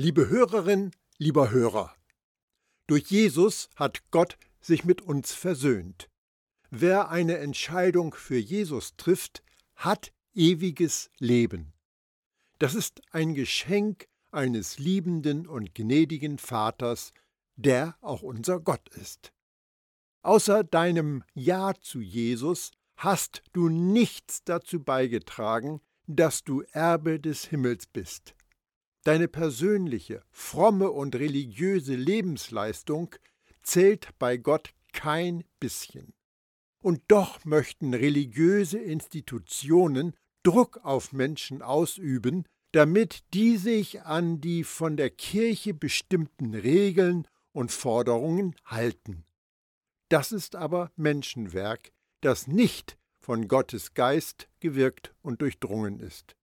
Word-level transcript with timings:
Liebe 0.00 0.28
Hörerin, 0.28 0.92
lieber 1.16 1.50
Hörer, 1.50 1.92
durch 2.86 3.10
Jesus 3.10 3.68
hat 3.74 4.08
Gott 4.12 4.38
sich 4.60 4.84
mit 4.84 5.02
uns 5.02 5.32
versöhnt. 5.32 6.08
Wer 6.70 7.08
eine 7.08 7.38
Entscheidung 7.38 8.14
für 8.14 8.38
Jesus 8.38 8.94
trifft, 8.96 9.42
hat 9.74 10.12
ewiges 10.34 11.10
Leben. 11.18 11.72
Das 12.60 12.76
ist 12.76 13.00
ein 13.10 13.34
Geschenk 13.34 14.06
eines 14.30 14.78
liebenden 14.78 15.48
und 15.48 15.74
gnädigen 15.74 16.38
Vaters, 16.38 17.12
der 17.56 17.96
auch 18.00 18.22
unser 18.22 18.60
Gott 18.60 18.88
ist. 18.90 19.32
Außer 20.22 20.62
deinem 20.62 21.24
Ja 21.34 21.74
zu 21.74 22.00
Jesus 22.00 22.70
hast 22.96 23.42
du 23.52 23.68
nichts 23.68 24.44
dazu 24.44 24.80
beigetragen, 24.80 25.80
dass 26.06 26.44
du 26.44 26.62
Erbe 26.70 27.18
des 27.18 27.46
Himmels 27.46 27.88
bist. 27.88 28.36
Deine 29.04 29.28
persönliche, 29.28 30.22
fromme 30.30 30.90
und 30.90 31.14
religiöse 31.14 31.94
Lebensleistung 31.94 33.14
zählt 33.62 34.10
bei 34.18 34.36
Gott 34.36 34.74
kein 34.92 35.44
bisschen. 35.60 36.14
Und 36.80 37.02
doch 37.08 37.44
möchten 37.44 37.94
religiöse 37.94 38.78
Institutionen 38.78 40.14
Druck 40.42 40.78
auf 40.84 41.12
Menschen 41.12 41.62
ausüben, 41.62 42.44
damit 42.72 43.24
die 43.34 43.56
sich 43.56 44.02
an 44.02 44.40
die 44.40 44.64
von 44.64 44.96
der 44.96 45.10
Kirche 45.10 45.74
bestimmten 45.74 46.54
Regeln 46.54 47.26
und 47.52 47.72
Forderungen 47.72 48.54
halten. 48.64 49.24
Das 50.08 50.32
ist 50.32 50.56
aber 50.56 50.90
Menschenwerk, 50.96 51.92
das 52.20 52.46
nicht 52.46 52.98
von 53.20 53.48
Gottes 53.48 53.94
Geist 53.94 54.48
gewirkt 54.60 55.14
und 55.22 55.42
durchdrungen 55.42 56.00
ist. 56.00 56.34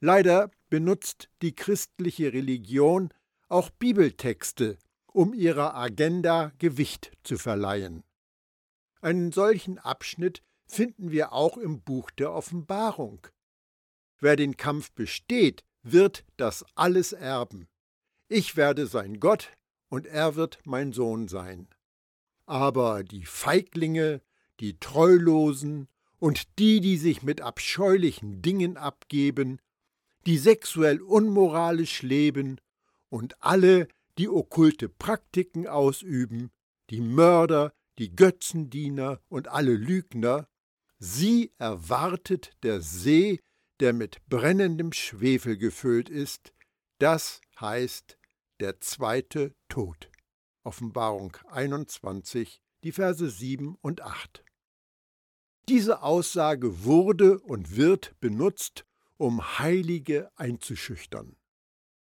Leider 0.00 0.50
benutzt 0.68 1.28
die 1.42 1.54
christliche 1.54 2.32
Religion 2.32 3.12
auch 3.48 3.70
Bibeltexte, 3.70 4.78
um 5.12 5.34
ihrer 5.34 5.74
Agenda 5.74 6.52
Gewicht 6.58 7.12
zu 7.22 7.38
verleihen. 7.38 8.04
Einen 9.00 9.32
solchen 9.32 9.78
Abschnitt 9.78 10.42
finden 10.66 11.10
wir 11.10 11.32
auch 11.32 11.56
im 11.56 11.80
Buch 11.80 12.10
der 12.10 12.32
Offenbarung. 12.32 13.26
Wer 14.20 14.36
den 14.36 14.56
Kampf 14.56 14.92
besteht, 14.92 15.64
wird 15.82 16.24
das 16.36 16.64
alles 16.74 17.12
erben. 17.12 17.68
Ich 18.28 18.56
werde 18.56 18.86
sein 18.86 19.20
Gott 19.20 19.50
und 19.88 20.06
er 20.06 20.34
wird 20.34 20.58
mein 20.64 20.92
Sohn 20.92 21.28
sein. 21.28 21.68
Aber 22.44 23.04
die 23.04 23.24
Feiglinge, 23.24 24.20
die 24.60 24.78
Treulosen 24.78 25.88
und 26.18 26.58
die, 26.58 26.80
die 26.80 26.96
sich 26.96 27.22
mit 27.22 27.40
abscheulichen 27.40 28.42
Dingen 28.42 28.76
abgeben, 28.76 29.60
die 30.26 30.38
sexuell 30.38 31.00
unmoralisch 31.00 32.02
leben 32.02 32.60
und 33.08 33.42
alle, 33.42 33.88
die 34.18 34.28
okkulte 34.28 34.88
Praktiken 34.88 35.66
ausüben, 35.66 36.50
die 36.90 37.00
Mörder, 37.00 37.72
die 37.98 38.14
Götzendiener 38.14 39.20
und 39.28 39.48
alle 39.48 39.74
Lügner, 39.74 40.48
sie 40.98 41.52
erwartet 41.58 42.52
der 42.62 42.80
See, 42.80 43.40
der 43.80 43.92
mit 43.92 44.18
brennendem 44.28 44.92
Schwefel 44.92 45.56
gefüllt 45.56 46.08
ist, 46.08 46.52
das 46.98 47.40
heißt 47.60 48.18
der 48.60 48.80
zweite 48.80 49.54
Tod. 49.68 50.10
Offenbarung 50.64 51.36
21, 51.48 52.60
die 52.82 52.92
Verse 52.92 53.28
7 53.28 53.76
und 53.80 54.02
8. 54.02 54.44
Diese 55.68 56.02
Aussage 56.02 56.84
wurde 56.84 57.38
und 57.40 57.76
wird 57.76 58.18
benutzt, 58.20 58.84
um 59.18 59.58
Heilige 59.58 60.30
einzuschüchtern. 60.36 61.36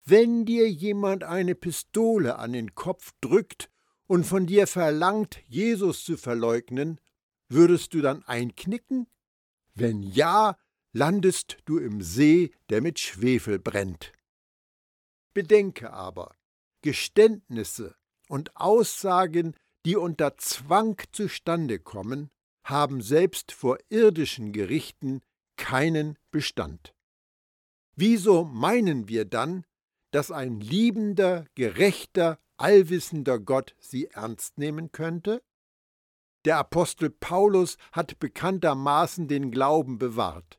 Wenn 0.05 0.45
dir 0.45 0.71
jemand 0.71 1.25
eine 1.25 1.55
Pistole 1.55 2.39
an 2.39 2.53
den 2.53 2.75
Kopf 2.75 3.13
drückt 3.21 3.71
und 4.07 4.25
von 4.25 4.47
dir 4.47 4.67
verlangt, 4.67 5.41
Jesus 5.47 6.05
zu 6.05 6.17
verleugnen, 6.17 7.01
würdest 7.49 7.95
du 7.95 8.01
dann 8.01 8.23
einknicken? 8.25 9.07
Wenn 9.75 10.03
ja, 10.03 10.57
landest 10.93 11.59
du 11.65 11.79
im 11.79 12.03
See, 12.03 12.51
der 12.69 12.81
mit 12.81 12.99
Schwefel 12.99 13.59
brennt. 13.59 14.13
Bedenke 15.33 15.93
aber, 15.93 16.35
Geständnisse 16.83 17.95
und 18.29 18.57
Aussagen, 18.57 19.55
die 19.85 19.97
unter 19.97 20.37
Zwang 20.39 21.01
zustande 21.13 21.79
kommen, 21.79 22.31
haben 22.65 23.01
selbst 23.01 23.53
vor 23.53 23.79
irdischen 23.89 24.53
Gerichten 24.53 25.23
keinen 25.57 26.19
Bestand. 26.31 26.95
Wieso 28.03 28.45
meinen 28.45 29.09
wir 29.09 29.27
dann, 29.27 29.67
dass 30.11 30.31
ein 30.31 30.59
liebender, 30.59 31.45
gerechter, 31.55 32.39
allwissender 32.57 33.39
Gott 33.39 33.77
sie 33.79 34.07
ernst 34.07 34.57
nehmen 34.57 34.91
könnte? 34.91 35.43
Der 36.47 36.57
Apostel 36.57 37.11
Paulus 37.11 37.77
hat 37.93 38.19
bekanntermaßen 38.19 39.29
den 39.29 39.51
Glauben 39.51 39.99
bewahrt. 39.99 40.59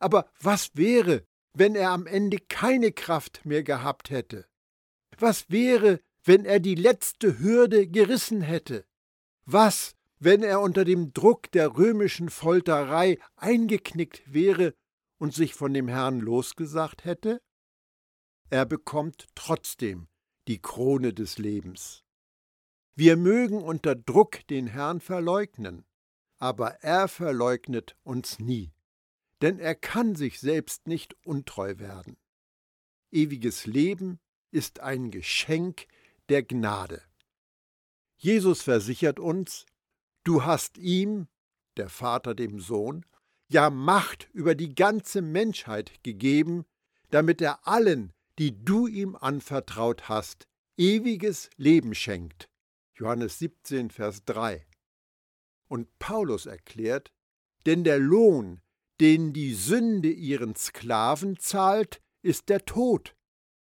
Aber 0.00 0.28
was 0.38 0.68
wäre, 0.74 1.24
wenn 1.54 1.76
er 1.76 1.92
am 1.92 2.06
Ende 2.06 2.36
keine 2.46 2.92
Kraft 2.92 3.46
mehr 3.46 3.62
gehabt 3.62 4.10
hätte? 4.10 4.44
Was 5.18 5.48
wäre, 5.48 6.00
wenn 6.24 6.44
er 6.44 6.60
die 6.60 6.74
letzte 6.74 7.38
Hürde 7.38 7.86
gerissen 7.88 8.42
hätte? 8.42 8.84
Was, 9.46 9.96
wenn 10.18 10.42
er 10.42 10.60
unter 10.60 10.84
dem 10.84 11.14
Druck 11.14 11.50
der 11.52 11.74
römischen 11.78 12.28
Folterei 12.28 13.18
eingeknickt 13.36 14.30
wäre 14.30 14.74
und 15.18 15.34
sich 15.34 15.54
von 15.54 15.72
dem 15.74 15.88
Herrn 15.88 16.20
losgesagt 16.20 17.04
hätte? 17.04 17.40
Er 18.50 18.64
bekommt 18.66 19.26
trotzdem 19.34 20.08
die 20.48 20.60
Krone 20.60 21.12
des 21.12 21.38
Lebens. 21.38 22.04
Wir 22.94 23.16
mögen 23.16 23.62
unter 23.62 23.94
Druck 23.94 24.46
den 24.46 24.66
Herrn 24.66 25.00
verleugnen, 25.00 25.84
aber 26.38 26.82
er 26.82 27.08
verleugnet 27.08 27.96
uns 28.04 28.38
nie, 28.38 28.72
denn 29.42 29.58
er 29.58 29.74
kann 29.74 30.14
sich 30.14 30.40
selbst 30.40 30.86
nicht 30.86 31.14
untreu 31.24 31.78
werden. 31.78 32.16
Ewiges 33.10 33.66
Leben 33.66 34.18
ist 34.50 34.80
ein 34.80 35.10
Geschenk 35.10 35.86
der 36.28 36.42
Gnade. 36.42 37.02
Jesus 38.16 38.62
versichert 38.62 39.20
uns, 39.20 39.66
du 40.24 40.44
hast 40.44 40.78
ihm, 40.78 41.28
der 41.76 41.88
Vater 41.88 42.34
dem 42.34 42.60
Sohn, 42.60 43.04
ja 43.48 43.70
Macht 43.70 44.28
über 44.32 44.54
die 44.54 44.74
ganze 44.74 45.22
Menschheit 45.22 46.02
gegeben, 46.02 46.64
damit 47.10 47.40
er 47.40 47.66
allen, 47.66 48.12
die 48.38 48.64
du 48.64 48.86
ihm 48.86 49.16
anvertraut 49.16 50.08
hast, 50.08 50.46
ewiges 50.76 51.50
Leben 51.56 51.94
schenkt. 51.94 52.48
Johannes 52.94 53.38
17, 53.38 53.90
Vers 53.90 54.24
3. 54.24 54.66
Und 55.68 55.98
Paulus 55.98 56.46
erklärt, 56.46 57.12
denn 57.66 57.84
der 57.84 57.98
Lohn, 57.98 58.60
den 59.00 59.32
die 59.32 59.54
Sünde 59.54 60.10
ihren 60.10 60.54
Sklaven 60.54 61.38
zahlt, 61.38 62.00
ist 62.22 62.48
der 62.48 62.64
Tod. 62.64 63.14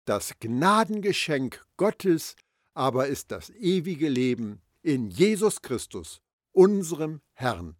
Das 0.04 0.38
Gnadengeschenk 0.41 1.65
Gottes 1.76 2.37
aber 2.75 3.09
ist 3.09 3.31
das 3.31 3.50
ewige 3.50 4.09
Leben 4.09 4.62
in 4.82 5.10
Jesus 5.10 5.62
Christus, 5.62 6.22
unserem 6.53 7.21
Herrn. 7.34 7.76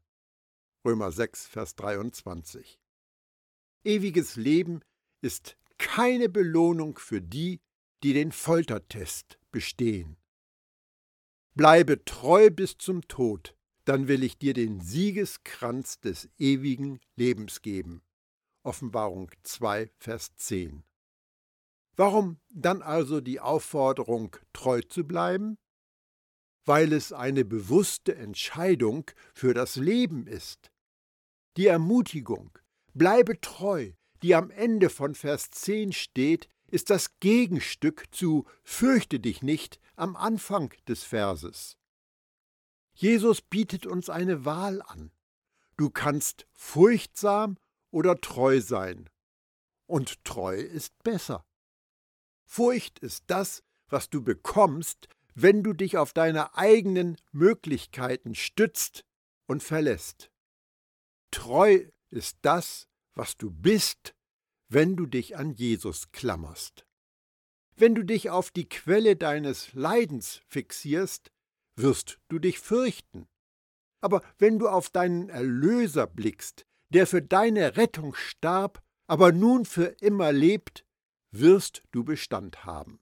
Römer 0.85 1.13
6, 1.13 1.47
Vers 1.47 1.77
23. 1.77 2.81
Ewiges 3.85 4.35
Leben 4.35 4.81
ist 5.21 5.57
keine 5.79 6.29
Belohnung 6.29 6.99
für 6.99 7.23
die, 7.23 7.61
die 8.03 8.13
den 8.13 8.33
Foltertest 8.33 9.39
bestehen. 9.53 10.17
Bleibe 11.55 12.05
treu 12.05 12.51
bis 12.51 12.79
zum 12.79 13.07
Tod, 13.07 13.55
dann 13.85 14.09
will 14.09 14.25
ich 14.25 14.39
dir 14.39 14.55
den 14.55 14.81
Siegeskranz 14.81 16.01
des 16.01 16.29
ewigen 16.37 16.99
Lebens 17.15 17.63
geben. 17.63 18.03
Offenbarung 18.65 19.31
2, 19.45 19.89
Vers 19.99 20.35
10. 20.35 20.83
Warum 21.95 22.41
dann 22.49 22.83
also 22.83 23.21
die 23.21 23.39
Aufforderung, 23.39 24.37
treu 24.53 24.81
zu 24.81 25.05
bleiben? 25.05 25.59
Weil 26.65 26.93
es 26.93 27.13
eine 27.13 27.45
bewusste 27.45 28.17
Entscheidung 28.17 29.09
für 29.33 29.55
das 29.55 29.77
Leben 29.77 30.27
ist. 30.27 30.72
Die 31.57 31.67
Ermutigung, 31.67 32.59
bleibe 32.95 33.41
treu, 33.41 33.93
die 34.23 34.35
am 34.35 34.51
Ende 34.51 34.89
von 34.89 35.15
Vers 35.15 35.51
10 35.51 35.93
steht, 35.93 36.49
ist 36.69 36.89
das 36.89 37.19
Gegenstück 37.21 38.07
zu 38.11 38.47
Fürchte 38.63 39.21
dich 39.21 39.43
nicht 39.43 39.79
am 39.95 40.17
Anfang 40.17 40.73
des 40.89 41.05
Verses. 41.05 41.77
Jesus 42.95 43.43
bietet 43.43 43.87
uns 43.87 44.09
eine 44.09 44.47
Wahl 44.47 44.81
an. 44.83 45.13
Du 45.77 45.91
kannst 45.91 46.47
furchtsam 46.55 47.59
oder 47.91 48.21
treu 48.21 48.61
sein. 48.61 49.11
Und 49.87 50.25
treu 50.25 50.57
ist 50.57 51.03
besser. 51.03 51.45
Furcht 52.45 52.99
ist 53.01 53.25
das, 53.27 53.63
was 53.89 54.09
du 54.09 54.23
bekommst, 54.23 55.09
wenn 55.35 55.63
du 55.63 55.75
dich 55.75 55.99
auf 55.99 56.15
deine 56.15 56.57
eigenen 56.57 57.19
Möglichkeiten 57.33 58.35
stützt 58.35 59.05
und 59.47 59.63
verlässt. 59.63 60.32
Treu 61.33 61.87
ist 62.11 62.39
das, 62.43 62.87
was 63.15 63.37
du 63.37 63.51
bist, 63.51 64.15
wenn 64.69 64.97
du 64.97 65.07
dich 65.07 65.37
an 65.37 65.53
Jesus 65.55 66.13
klammerst. 66.13 66.87
Wenn 67.75 67.95
du 67.95 68.05
dich 68.05 68.31
auf 68.31 68.51
die 68.51 68.69
Quelle 68.69 69.17
deines 69.17 69.73
Leidens 69.73 70.43
fixierst, 70.47 71.33
wirst 71.75 72.21
du 72.29 72.39
dich 72.39 72.61
fürchten. 72.61 73.27
Aber 74.01 74.23
wenn 74.39 74.59
du 74.59 74.69
auf 74.69 74.91
deinen 74.91 75.29
Erlöser 75.29 76.07
blickst, 76.07 76.67
der 76.91 77.07
für 77.07 77.23
deine 77.23 77.77
Rettung 77.77 78.15
starb, 78.15 78.83
aber 79.07 79.33
nun 79.33 79.65
für 79.65 79.87
immer 80.01 80.33
lebt, 80.33 80.85
wirst 81.31 81.83
du 81.93 82.05
Bestand 82.05 82.65
haben. 82.65 83.01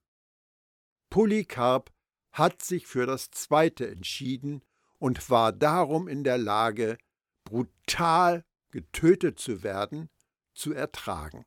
Polycarp 1.10 1.92
hat 2.32 2.62
sich 2.62 2.86
für 2.86 3.06
das 3.06 3.30
Zweite 3.30 3.88
entschieden 3.88 4.62
und 4.98 5.30
war 5.30 5.52
darum 5.52 6.06
in 6.06 6.22
der 6.22 6.38
Lage, 6.38 6.96
brutal 7.50 8.44
getötet 8.70 9.38
zu 9.38 9.62
werden, 9.62 10.08
zu 10.54 10.72
ertragen. 10.72 11.44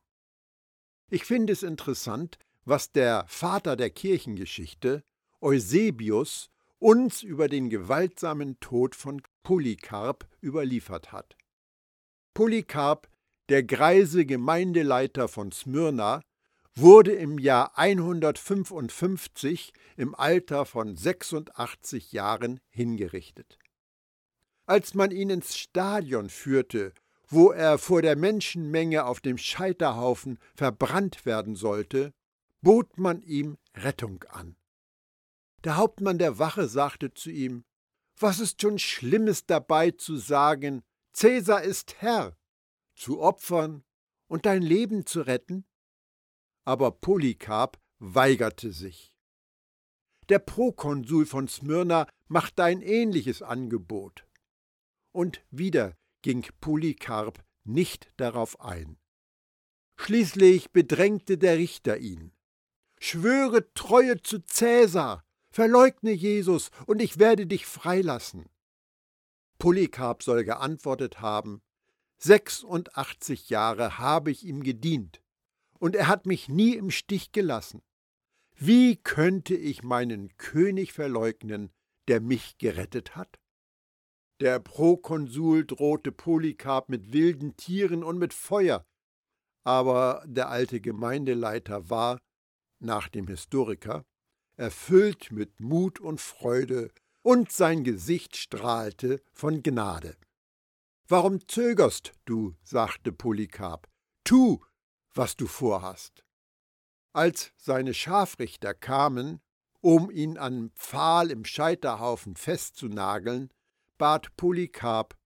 Ich 1.10 1.24
finde 1.24 1.52
es 1.52 1.62
interessant, 1.62 2.38
was 2.64 2.92
der 2.92 3.24
Vater 3.26 3.76
der 3.76 3.90
Kirchengeschichte, 3.90 5.02
Eusebius, 5.40 6.50
uns 6.78 7.22
über 7.22 7.48
den 7.48 7.70
gewaltsamen 7.70 8.60
Tod 8.60 8.94
von 8.94 9.22
Polycarp 9.42 10.28
überliefert 10.42 11.12
hat. 11.12 11.36
Polycarp, 12.34 13.08
der 13.48 13.62
greise 13.62 14.26
Gemeindeleiter 14.26 15.28
von 15.28 15.52
Smyrna, 15.52 16.20
wurde 16.74 17.12
im 17.12 17.38
Jahr 17.38 17.78
155 17.78 19.72
im 19.96 20.14
Alter 20.14 20.66
von 20.66 20.96
86 20.96 22.12
Jahren 22.12 22.60
hingerichtet. 22.68 23.58
Als 24.66 24.94
man 24.94 25.10
ihn 25.10 25.30
ins 25.30 25.56
Stadion 25.56 26.30
führte, 26.30 26.94
wo 27.28 27.50
er 27.50 27.78
vor 27.78 28.00
der 28.02 28.16
Menschenmenge 28.16 29.04
auf 29.04 29.20
dem 29.20 29.38
Scheiterhaufen 29.38 30.38
verbrannt 30.54 31.26
werden 31.26 31.54
sollte, 31.54 32.14
bot 32.62 32.98
man 32.98 33.22
ihm 33.22 33.58
Rettung 33.74 34.24
an. 34.24 34.56
Der 35.64 35.76
Hauptmann 35.76 36.18
der 36.18 36.38
Wache 36.38 36.68
sagte 36.68 37.12
zu 37.12 37.30
ihm, 37.30 37.64
Was 38.18 38.40
ist 38.40 38.60
schon 38.60 38.78
Schlimmes 38.78 39.46
dabei 39.46 39.90
zu 39.90 40.16
sagen, 40.16 40.82
Cäsar 41.12 41.62
ist 41.62 41.96
Herr, 42.00 42.36
zu 42.94 43.20
opfern 43.20 43.82
und 44.28 44.46
dein 44.46 44.62
Leben 44.62 45.04
zu 45.06 45.22
retten? 45.22 45.66
Aber 46.64 46.90
Polycarp 46.90 47.78
weigerte 47.98 48.72
sich. 48.72 49.14
Der 50.28 50.38
Prokonsul 50.38 51.26
von 51.26 51.48
Smyrna 51.48 52.06
machte 52.28 52.64
ein 52.64 52.80
ähnliches 52.80 53.42
Angebot. 53.42 54.23
Und 55.14 55.44
wieder 55.52 55.96
ging 56.22 56.44
Polycarp 56.60 57.44
nicht 57.62 58.12
darauf 58.16 58.60
ein. 58.60 58.98
Schließlich 59.96 60.72
bedrängte 60.72 61.38
der 61.38 61.56
Richter 61.56 61.98
ihn. 61.98 62.32
Schwöre 62.98 63.72
Treue 63.74 64.20
zu 64.22 64.40
Cäsar, 64.40 65.24
verleugne 65.50 66.10
Jesus, 66.10 66.70
und 66.86 67.00
ich 67.00 67.20
werde 67.20 67.46
dich 67.46 67.64
freilassen. 67.64 68.48
Polycarp 69.58 70.24
soll 70.24 70.42
geantwortet 70.42 71.20
haben, 71.20 71.62
86 72.18 73.50
Jahre 73.50 73.98
habe 73.98 74.32
ich 74.32 74.44
ihm 74.44 74.64
gedient, 74.64 75.22
und 75.78 75.94
er 75.94 76.08
hat 76.08 76.26
mich 76.26 76.48
nie 76.48 76.74
im 76.74 76.90
Stich 76.90 77.30
gelassen. 77.30 77.82
Wie 78.56 78.96
könnte 78.96 79.54
ich 79.54 79.84
meinen 79.84 80.36
König 80.38 80.92
verleugnen, 80.92 81.70
der 82.08 82.20
mich 82.20 82.58
gerettet 82.58 83.14
hat? 83.14 83.38
Der 84.40 84.58
Prokonsul 84.58 85.64
drohte 85.64 86.10
Polycarp 86.10 86.88
mit 86.88 87.12
wilden 87.12 87.56
Tieren 87.56 88.02
und 88.02 88.18
mit 88.18 88.34
Feuer, 88.34 88.84
aber 89.64 90.24
der 90.26 90.48
alte 90.48 90.80
Gemeindeleiter 90.80 91.88
war, 91.88 92.20
nach 92.80 93.08
dem 93.08 93.28
Historiker, 93.28 94.04
erfüllt 94.56 95.30
mit 95.30 95.60
Mut 95.60 96.00
und 96.00 96.20
Freude, 96.20 96.90
und 97.22 97.50
sein 97.50 97.84
Gesicht 97.84 98.36
strahlte 98.36 99.22
von 99.32 99.62
Gnade. 99.62 100.16
Warum 101.08 101.46
zögerst 101.48 102.12
du? 102.26 102.54
sagte 102.62 103.12
Polycarp. 103.12 103.88
Tu, 104.24 104.58
was 105.14 105.36
du 105.36 105.46
vorhast. 105.46 106.24
Als 107.14 107.52
seine 107.56 107.94
Scharfrichter 107.94 108.74
kamen, 108.74 109.40
um 109.80 110.10
ihn 110.10 110.36
an 110.36 110.70
Pfahl 110.74 111.30
im 111.30 111.44
Scheiterhaufen 111.44 112.36
festzunageln, 112.36 113.50
bat 113.98 114.36
Polycarp, 114.36 115.16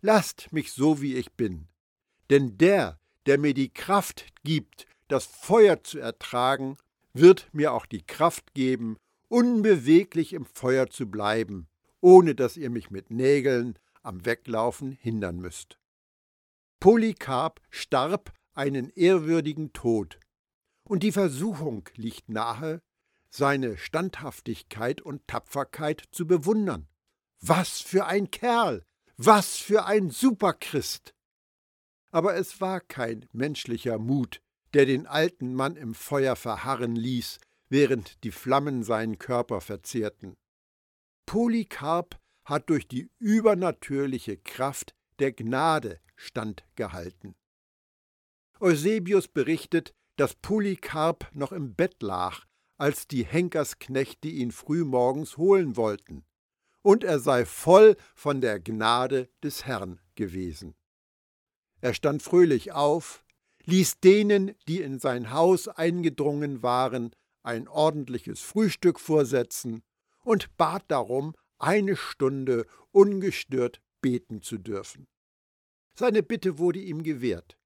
Lasst 0.00 0.52
mich 0.52 0.72
so, 0.72 1.00
wie 1.00 1.16
ich 1.16 1.32
bin, 1.32 1.68
denn 2.30 2.58
der, 2.58 3.00
der 3.26 3.38
mir 3.38 3.54
die 3.54 3.72
Kraft 3.72 4.26
gibt, 4.44 4.86
das 5.08 5.26
Feuer 5.26 5.82
zu 5.82 5.98
ertragen, 5.98 6.76
wird 7.12 7.48
mir 7.52 7.72
auch 7.72 7.86
die 7.86 8.02
Kraft 8.02 8.54
geben, 8.54 8.98
unbeweglich 9.28 10.32
im 10.32 10.44
Feuer 10.44 10.88
zu 10.88 11.10
bleiben, 11.10 11.68
ohne 12.00 12.34
dass 12.34 12.56
ihr 12.56 12.70
mich 12.70 12.90
mit 12.90 13.10
Nägeln 13.10 13.78
am 14.02 14.24
Weglaufen 14.24 14.92
hindern 14.92 15.38
müsst. 15.38 15.78
Polycarp 16.78 17.60
starb 17.70 18.32
einen 18.54 18.90
ehrwürdigen 18.90 19.72
Tod, 19.72 20.20
und 20.84 21.02
die 21.02 21.12
Versuchung 21.12 21.88
liegt 21.96 22.28
nahe, 22.28 22.80
seine 23.28 23.76
Standhaftigkeit 23.76 25.00
und 25.00 25.26
Tapferkeit 25.26 26.04
zu 26.12 26.26
bewundern. 26.26 26.86
Was 27.40 27.80
für 27.80 28.06
ein 28.06 28.30
Kerl! 28.30 28.84
Was 29.18 29.56
für 29.56 29.84
ein 29.84 30.10
Superchrist! 30.10 31.14
Aber 32.10 32.34
es 32.34 32.60
war 32.60 32.80
kein 32.80 33.28
menschlicher 33.32 33.98
Mut, 33.98 34.40
der 34.72 34.86
den 34.86 35.06
alten 35.06 35.54
Mann 35.54 35.76
im 35.76 35.94
Feuer 35.94 36.34
verharren 36.36 36.96
ließ, 36.96 37.38
während 37.68 38.22
die 38.24 38.30
Flammen 38.30 38.82
seinen 38.82 39.18
Körper 39.18 39.60
verzehrten. 39.60 40.36
Polycarp 41.26 42.18
hat 42.44 42.70
durch 42.70 42.88
die 42.88 43.10
übernatürliche 43.18 44.38
Kraft 44.38 44.94
der 45.18 45.32
Gnade 45.32 46.00
standgehalten. 46.14 47.34
Eusebius 48.60 49.28
berichtet, 49.28 49.92
dass 50.16 50.34
Polycarp 50.34 51.30
noch 51.34 51.52
im 51.52 51.74
Bett 51.74 52.02
lag, 52.02 52.44
als 52.78 53.06
die 53.06 53.24
Henkersknechte 53.24 54.28
ihn 54.28 54.52
frühmorgens 54.52 55.36
holen 55.36 55.76
wollten 55.76 56.24
und 56.86 57.02
er 57.02 57.18
sei 57.18 57.44
voll 57.44 57.96
von 58.14 58.40
der 58.40 58.60
Gnade 58.60 59.28
des 59.42 59.66
Herrn 59.66 59.98
gewesen. 60.14 60.76
Er 61.80 61.94
stand 61.94 62.22
fröhlich 62.22 62.70
auf, 62.70 63.24
ließ 63.64 63.98
denen, 63.98 64.54
die 64.68 64.82
in 64.82 65.00
sein 65.00 65.32
Haus 65.32 65.66
eingedrungen 65.66 66.62
waren, 66.62 67.10
ein 67.42 67.66
ordentliches 67.66 68.40
Frühstück 68.40 69.00
vorsetzen 69.00 69.82
und 70.22 70.56
bat 70.56 70.84
darum, 70.86 71.34
eine 71.58 71.96
Stunde 71.96 72.66
ungestört 72.92 73.82
beten 74.00 74.40
zu 74.40 74.56
dürfen. 74.56 75.08
Seine 75.92 76.22
Bitte 76.22 76.56
wurde 76.58 76.78
ihm 76.78 77.02
gewährt, 77.02 77.58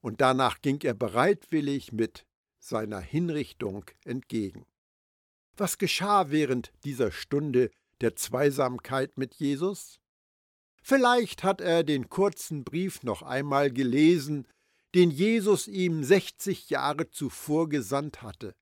und 0.00 0.20
danach 0.20 0.62
ging 0.62 0.78
er 0.82 0.94
bereitwillig 0.94 1.90
mit 1.90 2.24
seiner 2.60 3.00
Hinrichtung 3.00 3.84
entgegen. 4.04 4.64
Was 5.56 5.76
geschah 5.76 6.30
während 6.30 6.72
dieser 6.84 7.10
Stunde 7.10 7.72
der 8.00 8.16
Zweisamkeit 8.16 9.16
mit 9.18 9.34
Jesus? 9.34 10.00
Vielleicht 10.82 11.44
hat 11.44 11.60
er 11.60 11.84
den 11.84 12.08
kurzen 12.08 12.64
Brief 12.64 13.02
noch 13.02 13.22
einmal 13.22 13.70
gelesen, 13.70 14.46
den 14.94 15.10
Jesus 15.10 15.68
ihm 15.68 16.02
60 16.02 16.70
Jahre 16.70 17.10
zuvor 17.10 17.68
gesandt 17.68 18.22
hatte. 18.22 18.54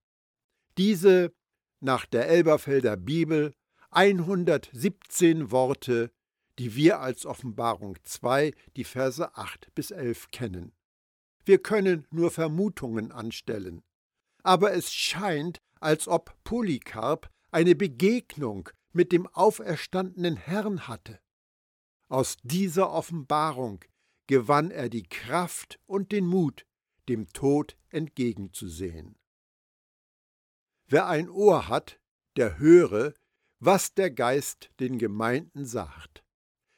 Diese, 0.76 1.32
nach 1.80 2.06
der 2.06 2.28
Elberfelder 2.28 2.96
Bibel, 2.96 3.54
117 3.90 5.50
Worte, 5.50 6.10
die 6.58 6.74
wir 6.74 7.00
als 7.00 7.24
Offenbarung 7.24 7.96
2, 8.04 8.52
die 8.76 8.84
Verse 8.84 9.34
8 9.36 9.74
bis 9.74 9.90
11 9.90 10.30
kennen. 10.30 10.72
Wir 11.44 11.58
können 11.58 12.06
nur 12.10 12.30
Vermutungen 12.30 13.12
anstellen. 13.12 13.82
Aber 14.42 14.72
es 14.72 14.92
scheint, 14.92 15.58
als 15.80 16.08
ob 16.08 16.36
Polycarp 16.44 17.30
eine 17.50 17.74
Begegnung 17.74 18.68
mit 18.92 19.12
dem 19.12 19.26
auferstandenen 19.26 20.36
Herrn 20.36 20.88
hatte. 20.88 21.20
Aus 22.08 22.36
dieser 22.42 22.90
Offenbarung 22.90 23.84
gewann 24.26 24.70
er 24.70 24.88
die 24.88 25.02
Kraft 25.02 25.78
und 25.86 26.12
den 26.12 26.26
Mut, 26.26 26.66
dem 27.08 27.26
Tod 27.32 27.76
entgegenzusehen. 27.90 29.18
Wer 30.86 31.06
ein 31.06 31.28
Ohr 31.28 31.68
hat, 31.68 32.00
der 32.36 32.58
höre, 32.58 33.14
was 33.58 33.94
der 33.94 34.10
Geist 34.10 34.70
den 34.80 34.98
Gemeinden 34.98 35.64
sagt. 35.64 36.24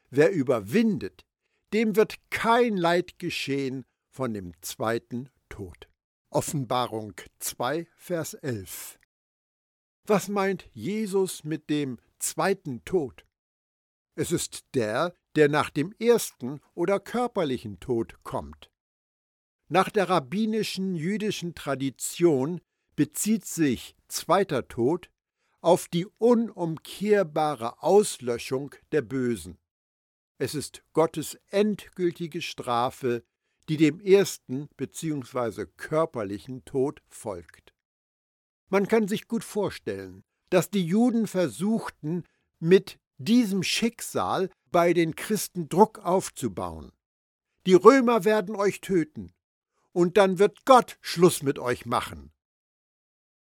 Wer 0.09 0.33
überwindet, 0.33 1.25
dem 1.73 1.95
wird 1.95 2.17
kein 2.31 2.76
Leid 2.76 3.19
geschehen 3.19 3.85
von 4.09 4.35
dem 4.35 4.52
zweiten 4.62 5.29
Tod. 5.49 5.88
Offenbarung 6.31 7.14
2, 7.38 7.87
Vers 7.95 8.35
11. 8.35 9.00
Was 10.11 10.26
meint 10.26 10.69
Jesus 10.73 11.45
mit 11.45 11.71
dem 11.71 12.00
zweiten 12.19 12.85
Tod. 12.85 13.25
Es 14.17 14.33
ist 14.33 14.64
der, 14.75 15.14
der 15.37 15.49
nach 15.49 15.71
dem 15.71 15.95
ersten 16.00 16.59
oder 16.75 16.99
körperlichen 16.99 17.79
Tod 17.79 18.25
kommt. 18.25 18.73
Nach 19.69 19.88
der 19.88 20.09
rabbinischen 20.09 20.97
jüdischen 20.97 21.55
Tradition 21.55 22.61
bezieht 22.97 23.45
sich 23.45 23.95
zweiter 24.09 24.67
Tod 24.67 25.12
auf 25.61 25.87
die 25.87 26.07
unumkehrbare 26.19 27.81
Auslöschung 27.81 28.75
der 28.90 29.02
Bösen. 29.02 29.59
Es 30.38 30.57
ist 30.57 30.83
Gottes 30.93 31.38
endgültige 31.50 32.43
Strafe, 32.43 33.23
die 33.69 33.76
dem 33.76 34.00
ersten 34.00 34.67
bzw. 34.76 35.67
körperlichen 35.76 36.64
Tod 36.64 37.00
folgt. 37.07 37.70
Man 38.71 38.89
kann 38.89 39.09
sich 39.09 39.29
gut 39.29 39.45
vorstellen, 39.45 40.25
dass 40.49 40.71
die 40.71 40.85
Juden 40.85 41.27
versuchten, 41.27 42.25
mit 42.61 42.99
diesem 43.19 43.62
Schicksal 43.62 44.50
bei 44.71 44.93
den 44.93 45.15
Christen 45.15 45.69
Druck 45.69 45.99
aufzubauen. 45.99 46.93
Die 47.67 47.75
Römer 47.75 48.25
werden 48.25 48.55
euch 48.55 48.81
töten, 48.81 49.33
und 49.93 50.17
dann 50.17 50.39
wird 50.39 50.65
Gott 50.65 50.99
Schluss 51.00 51.43
mit 51.43 51.59
euch 51.59 51.85
machen. 51.85 52.33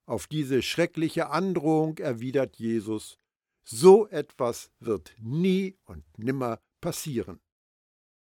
Auf 0.07 0.27
diese 0.27 0.63
schreckliche 0.63 1.31
Androhung 1.31 1.99
erwidert 1.99 2.57
Jesus, 2.57 3.19
so 3.65 4.09
etwas 4.09 4.71
wird 4.81 5.15
nie 5.19 5.79
und 5.85 6.05
nimmer 6.19 6.61
passieren. 6.81 7.41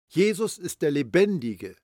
Jesus 0.07 0.57
ist 0.57 0.81
der 0.81 0.91
Lebendige, 0.91 1.75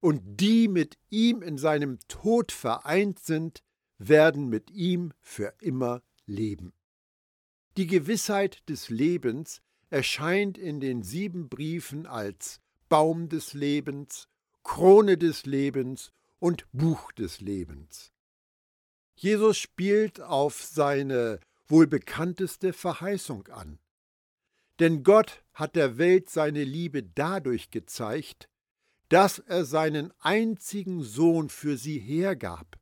und 0.00 0.22
die 0.40 0.68
mit 0.68 0.98
ihm 1.08 1.42
in 1.42 1.56
seinem 1.56 1.98
Tod 2.08 2.52
vereint 2.52 3.18
sind, 3.18 3.62
werden 4.00 4.48
mit 4.48 4.70
ihm 4.70 5.12
für 5.20 5.54
immer 5.60 6.02
leben. 6.26 6.72
Die 7.76 7.86
Gewissheit 7.86 8.68
des 8.68 8.88
Lebens 8.88 9.62
erscheint 9.90 10.58
in 10.58 10.80
den 10.80 11.02
sieben 11.02 11.48
Briefen 11.48 12.06
als 12.06 12.60
Baum 12.88 13.28
des 13.28 13.54
Lebens, 13.54 14.26
Krone 14.64 15.16
des 15.16 15.46
Lebens 15.46 16.12
und 16.38 16.66
Buch 16.72 17.12
des 17.12 17.40
Lebens. 17.40 18.12
Jesus 19.14 19.58
spielt 19.58 20.20
auf 20.20 20.62
seine 20.62 21.38
wohl 21.68 21.86
bekannteste 21.86 22.72
Verheißung 22.72 23.46
an. 23.48 23.78
Denn 24.80 25.02
Gott 25.02 25.44
hat 25.52 25.76
der 25.76 25.98
Welt 25.98 26.30
seine 26.30 26.64
Liebe 26.64 27.02
dadurch 27.02 27.70
gezeigt, 27.70 28.48
dass 29.10 29.38
er 29.38 29.64
seinen 29.66 30.12
einzigen 30.20 31.02
Sohn 31.02 31.50
für 31.50 31.76
sie 31.76 31.98
hergab, 31.98 32.79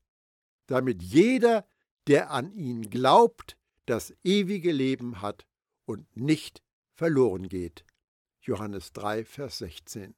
damit 0.68 1.02
jeder, 1.02 1.66
der 2.06 2.30
an 2.30 2.52
ihn 2.52 2.88
glaubt, 2.88 3.56
das 3.86 4.14
ewige 4.22 4.70
Leben 4.70 5.20
hat 5.20 5.46
und 5.84 6.16
nicht 6.16 6.62
verloren 6.94 7.48
geht. 7.48 7.84
Johannes 8.42 8.92
3, 8.92 9.24
Vers 9.24 9.58
16. 9.58 10.14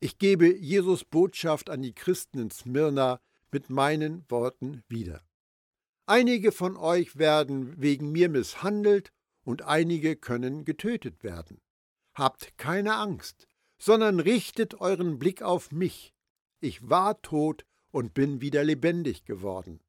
Ich 0.00 0.18
gebe 0.18 0.54
Jesus 0.54 1.04
Botschaft 1.04 1.70
an 1.70 1.80
die 1.80 1.94
Christen 1.94 2.38
in 2.38 2.50
Smyrna 2.50 3.20
mit 3.50 3.70
meinen 3.70 4.24
Worten 4.28 4.82
wieder. 4.88 5.22
Einige 6.06 6.50
von 6.50 6.76
euch 6.76 7.16
werden 7.16 7.80
wegen 7.80 8.10
mir 8.10 8.28
misshandelt 8.28 9.12
und 9.44 9.62
einige 9.62 10.16
können 10.16 10.64
getötet 10.64 11.22
werden. 11.22 11.60
Habt 12.14 12.58
keine 12.58 12.96
Angst, 12.96 13.46
sondern 13.78 14.18
richtet 14.18 14.80
euren 14.80 15.18
Blick 15.18 15.42
auf 15.42 15.70
mich. 15.70 16.12
Ich 16.60 16.88
war 16.88 17.22
tot 17.22 17.64
und 17.92 18.14
bin 18.14 18.40
wieder 18.40 18.64
lebendig 18.64 19.24
geworden. 19.24 19.80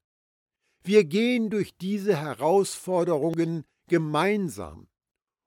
Wir 0.84 1.04
gehen 1.04 1.50
durch 1.50 1.76
diese 1.76 2.16
Herausforderungen 2.16 3.64
gemeinsam, 3.88 4.86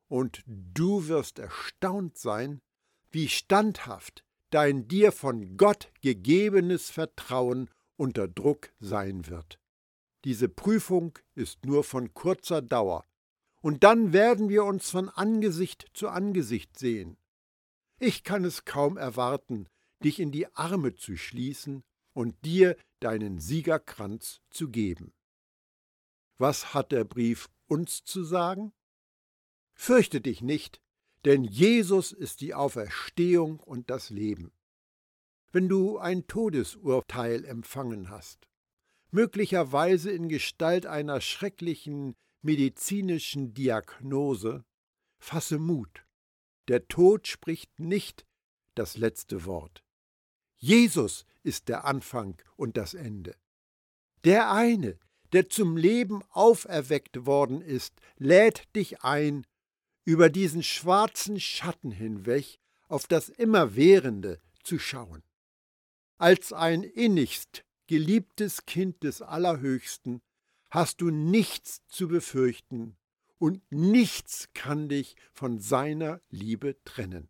und 0.10 0.44
du 0.46 1.08
wirst 1.08 1.38
erstaunt 1.40 2.18
sein, 2.18 2.62
wie 3.12 3.30
standhaft 3.30 4.24
dein 4.50 4.88
dir 4.88 5.12
von 5.12 5.58
Gott 5.58 5.92
gegebenes 6.02 6.90
Vertrauen 6.90 7.70
unter 7.98 8.28
Druck 8.28 8.72
sein 8.80 9.28
wird. 9.28 9.60
Diese 10.24 10.50
Prüfung 10.50 11.18
ist 11.36 11.66
nur 11.66 11.84
von 11.84 12.14
kurzer 12.14 12.62
Dauer, 12.62 13.06
und 13.62 13.84
dann 13.84 14.14
werden 14.14 14.50
wir 14.50 14.64
uns 14.64 14.90
von 14.90 15.10
Angesicht 15.10 15.88
zu 15.94 16.10
Angesicht 16.10 16.80
sehen. 16.80 17.18
Ich 18.00 18.24
kann 18.24 18.46
es 18.46 18.66
kaum 18.66 18.98
erwarten, 18.98 19.68
dich 20.04 20.20
in 20.20 20.32
die 20.32 20.48
Arme 20.56 20.96
zu 20.96 21.18
schließen 21.18 21.84
und 22.18 22.44
dir 22.44 22.76
deinen 23.00 23.40
Siegerkranz 23.40 24.42
zu 24.50 24.70
geben. 24.72 25.14
Was 26.40 26.74
hat 26.74 26.92
der 26.92 27.04
Brief 27.04 27.48
uns 27.68 28.06
zu 28.06 28.24
sagen? 28.24 28.74
Fürchte 29.76 30.20
dich 30.20 30.42
nicht, 30.42 30.82
denn 31.26 31.44
Jesus 31.44 32.12
ist 32.12 32.42
die 32.42 32.56
Auferstehung 32.56 33.60
und 33.60 33.92
das 33.92 34.10
Leben. 34.10 34.52
Wenn 35.52 35.70
du 35.70 36.00
ein 36.00 36.26
Todesurteil 36.26 37.46
empfangen 37.46 38.10
hast, 38.10 38.48
möglicherweise 39.12 40.10
in 40.10 40.28
Gestalt 40.28 40.88
einer 40.88 41.22
schrecklichen 41.22 42.16
medizinischen 42.42 43.54
Diagnose, 43.54 44.66
fasse 45.20 45.60
Mut. 45.60 46.04
Der 46.68 46.88
Tod 46.88 47.28
spricht 47.28 47.80
nicht 47.80 48.26
das 48.74 48.98
letzte 48.98 49.46
Wort. 49.46 49.84
Jesus 50.60 51.24
ist 51.48 51.70
der 51.70 51.86
Anfang 51.86 52.36
und 52.58 52.76
das 52.76 52.94
Ende. 52.94 53.36
Der 54.26 54.52
eine, 54.52 55.00
der 55.32 55.50
zum 55.50 55.78
Leben 55.78 56.22
auferweckt 56.32 57.26
worden 57.26 57.62
ist, 57.62 57.94
lädt 58.18 58.76
dich 58.76 59.02
ein, 59.04 59.48
über 60.04 60.30
diesen 60.30 60.62
schwarzen 60.62 61.40
Schatten 61.40 61.92
hinweg 61.92 62.60
auf 62.90 63.08
das 63.08 63.30
Immerwährende 63.30 64.42
zu 64.64 64.78
schauen. 64.78 65.24
Als 66.18 66.52
ein 66.52 66.84
innigst 66.84 67.64
geliebtes 67.88 68.66
Kind 68.66 69.04
des 69.04 69.22
Allerhöchsten 69.22 70.22
hast 70.70 71.00
du 71.00 71.10
nichts 71.10 71.86
zu 71.88 72.10
befürchten 72.10 72.98
und 73.38 73.62
nichts 73.72 74.50
kann 74.54 74.90
dich 74.90 75.16
von 75.32 75.60
seiner 75.60 76.20
Liebe 76.30 76.76
trennen. 76.84 77.30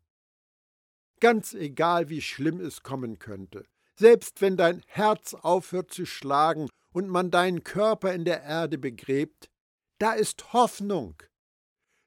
Ganz 1.20 1.54
egal, 1.54 2.10
wie 2.10 2.22
schlimm 2.22 2.60
es 2.60 2.82
kommen 2.82 3.20
könnte, 3.20 3.66
selbst 3.98 4.42
wenn 4.42 4.58
dein 4.58 4.84
Herz 4.88 5.34
aufhört 5.34 5.94
zu 5.94 6.06
schlagen 6.06 6.70
und 6.92 7.10
man 7.10 7.32
deinen 7.32 7.64
Körper 7.64 8.14
in 8.14 8.26
der 8.26 8.44
Erde 8.44 8.78
begräbt, 8.78 9.50
da 9.98 10.14
ist 10.14 10.54
Hoffnung, 10.54 11.22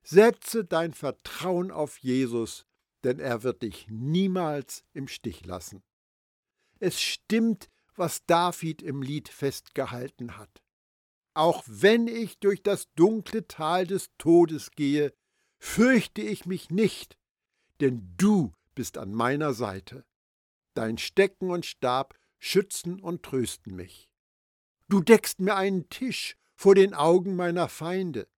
Setze 0.02 0.64
dein 0.64 0.94
Vertrauen 0.94 1.70
auf 1.70 1.98
Jesus, 1.98 2.64
denn 3.04 3.18
er 3.18 3.42
wird 3.42 3.62
dich 3.62 3.86
niemals 3.88 4.84
im 4.92 5.08
Stich 5.08 5.44
lassen. 5.44 5.82
Es 6.78 7.00
stimmt, 7.00 7.68
was 7.96 8.24
David 8.26 8.82
im 8.82 9.02
Lied 9.02 9.28
festgehalten 9.28 10.38
hat. 10.38 10.62
Auch 11.34 11.62
wenn 11.66 12.08
ich 12.08 12.38
durch 12.38 12.62
das 12.62 12.92
dunkle 12.94 13.46
Tal 13.46 13.86
des 13.86 14.10
Todes 14.18 14.70
gehe, 14.72 15.12
fürchte 15.58 16.22
ich 16.22 16.46
mich 16.46 16.70
nicht, 16.70 17.18
denn 17.80 18.14
du 18.16 18.52
bist 18.74 18.96
an 18.96 19.12
meiner 19.12 19.52
Seite. 19.52 20.04
Dein 20.74 20.98
Stecken 20.98 21.50
und 21.50 21.66
Stab 21.66 22.18
schützen 22.38 23.00
und 23.00 23.22
trösten 23.22 23.74
mich. 23.76 24.10
Du 24.88 25.00
deckst 25.00 25.40
mir 25.40 25.56
einen 25.56 25.88
Tisch 25.88 26.36
vor 26.56 26.74
den 26.74 26.94
Augen 26.94 27.36
meiner 27.36 27.68
Feinde. 27.68 28.28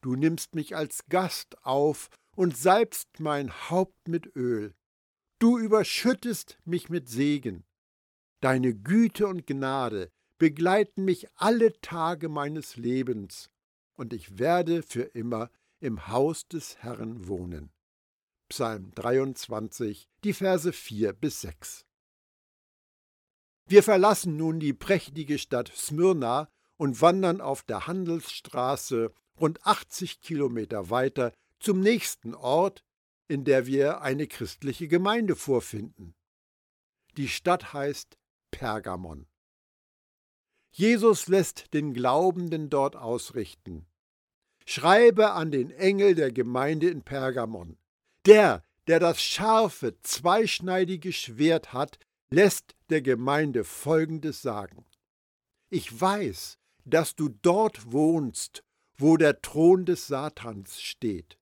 Du 0.00 0.14
nimmst 0.14 0.54
mich 0.54 0.76
als 0.76 1.06
Gast 1.08 1.64
auf 1.64 2.08
und 2.36 2.56
salbst 2.56 3.18
mein 3.18 3.50
Haupt 3.70 4.08
mit 4.08 4.36
Öl. 4.36 4.74
Du 5.38 5.58
überschüttest 5.58 6.58
mich 6.64 6.88
mit 6.88 7.08
Segen. 7.08 7.64
Deine 8.40 8.74
Güte 8.74 9.26
und 9.26 9.46
Gnade 9.46 10.10
begleiten 10.38 11.04
mich 11.04 11.26
alle 11.34 11.72
Tage 11.80 12.28
meines 12.28 12.76
Lebens, 12.76 13.50
und 13.94 14.12
ich 14.12 14.38
werde 14.38 14.82
für 14.82 15.02
immer 15.02 15.50
im 15.80 16.08
Haus 16.08 16.46
des 16.46 16.76
Herrn 16.78 17.26
wohnen. 17.26 17.72
Psalm 18.48 18.92
23, 18.94 20.08
die 20.22 20.32
Verse 20.32 20.72
4 20.72 21.12
bis 21.12 21.40
6. 21.40 21.84
Wir 23.68 23.82
verlassen 23.82 24.36
nun 24.36 24.60
die 24.60 24.72
prächtige 24.72 25.38
Stadt 25.38 25.72
Smyrna 25.74 26.48
und 26.76 27.00
wandern 27.00 27.40
auf 27.40 27.62
der 27.62 27.88
Handelsstraße 27.88 29.12
rund 29.40 29.66
80 29.66 30.20
Kilometer 30.20 30.90
weiter 30.90 31.32
zum 31.58 31.80
nächsten 31.80 32.34
Ort, 32.34 32.84
in 33.28 33.44
der 33.44 33.66
wir 33.66 34.02
eine 34.02 34.28
christliche 34.28 34.86
Gemeinde 34.86 35.34
vorfinden. 35.34 36.14
Die 37.16 37.28
Stadt 37.28 37.72
heißt 37.72 38.16
Pergamon. 38.52 39.26
Jesus 40.70 41.26
lässt 41.26 41.74
den 41.74 41.94
Glaubenden 41.94 42.70
dort 42.70 42.94
ausrichten. 42.94 43.86
Schreibe 44.64 45.32
an 45.32 45.50
den 45.50 45.70
Engel 45.70 46.14
der 46.14 46.30
Gemeinde 46.30 46.90
in 46.90 47.02
Pergamon. 47.02 47.78
Der, 48.26 48.62
der 48.86 49.00
das 49.00 49.22
scharfe, 49.22 50.00
zweischneidige 50.02 51.12
Schwert 51.12 51.72
hat, 51.72 51.98
lässt 52.30 52.74
der 52.90 53.02
Gemeinde 53.02 53.64
Folgendes 53.64 54.42
sagen. 54.42 54.84
Ich 55.70 56.00
weiß, 56.00 56.58
dass 56.84 57.16
du 57.16 57.28
dort 57.28 57.92
wohnst 57.92 58.64
wo 58.98 59.16
der 59.16 59.40
Thron 59.42 59.84
des 59.84 60.06
Satans 60.06 60.80
steht. 60.80 61.38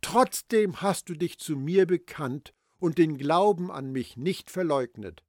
Trotzdem 0.00 0.82
hast 0.82 1.08
du 1.08 1.14
dich 1.14 1.38
zu 1.38 1.56
mir 1.56 1.86
bekannt 1.86 2.54
und 2.78 2.98
den 2.98 3.16
Glauben 3.16 3.70
an 3.70 3.92
mich 3.92 4.16
nicht 4.16 4.50
verleugnet. 4.50 5.22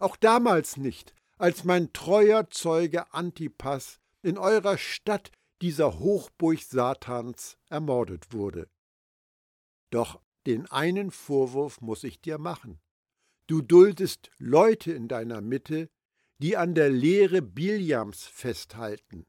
Auch 0.00 0.16
damals 0.16 0.76
nicht, 0.76 1.14
als 1.36 1.64
mein 1.64 1.92
treuer 1.92 2.48
Zeuge 2.50 3.12
Antipas 3.12 4.00
in 4.22 4.38
eurer 4.38 4.78
Stadt 4.78 5.30
dieser 5.60 5.98
Hochburg 5.98 6.60
Satans 6.60 7.58
ermordet 7.68 8.32
wurde. 8.32 8.68
Doch 9.94 10.20
den 10.44 10.66
einen 10.66 11.12
Vorwurf 11.12 11.80
muss 11.80 12.02
ich 12.02 12.20
dir 12.20 12.36
machen. 12.36 12.80
Du 13.46 13.62
duldest 13.62 14.28
Leute 14.38 14.90
in 14.90 15.06
deiner 15.06 15.40
Mitte, 15.40 15.88
die 16.38 16.56
an 16.56 16.74
der 16.74 16.90
Lehre 16.90 17.42
Biljams 17.42 18.26
festhalten. 18.26 19.24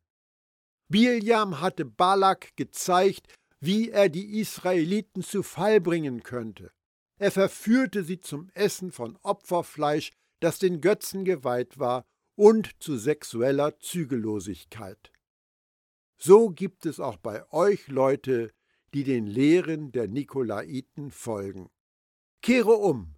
Biljam 0.89 1.61
hatte 1.61 1.85
Balak 1.85 2.55
gezeigt, 2.55 3.31
wie 3.59 3.91
er 3.91 4.09
die 4.09 4.39
Israeliten 4.39 5.21
zu 5.21 5.43
Fall 5.43 5.79
bringen 5.81 6.23
könnte. 6.23 6.71
Er 7.19 7.29
verführte 7.29 8.03
sie 8.03 8.19
zum 8.19 8.49
Essen 8.55 8.91
von 8.91 9.19
Opferfleisch, 9.21 10.13
das 10.39 10.57
den 10.57 10.81
Götzen 10.81 11.25
geweiht 11.25 11.77
war, 11.77 12.05
und 12.35 12.71
zu 12.81 12.97
sexueller 12.97 13.77
Zügellosigkeit. 13.77 15.11
So 16.17 16.49
gibt 16.49 16.87
es 16.87 16.99
auch 16.99 17.17
bei 17.17 17.47
euch 17.51 17.87
Leute, 17.87 18.51
die 18.95 19.03
den 19.03 19.27
Lehren 19.27 19.91
der 19.91 20.07
Nikolaiten 20.07 21.11
folgen. 21.11 21.69
Kehre 22.41 22.77
um, 22.77 23.13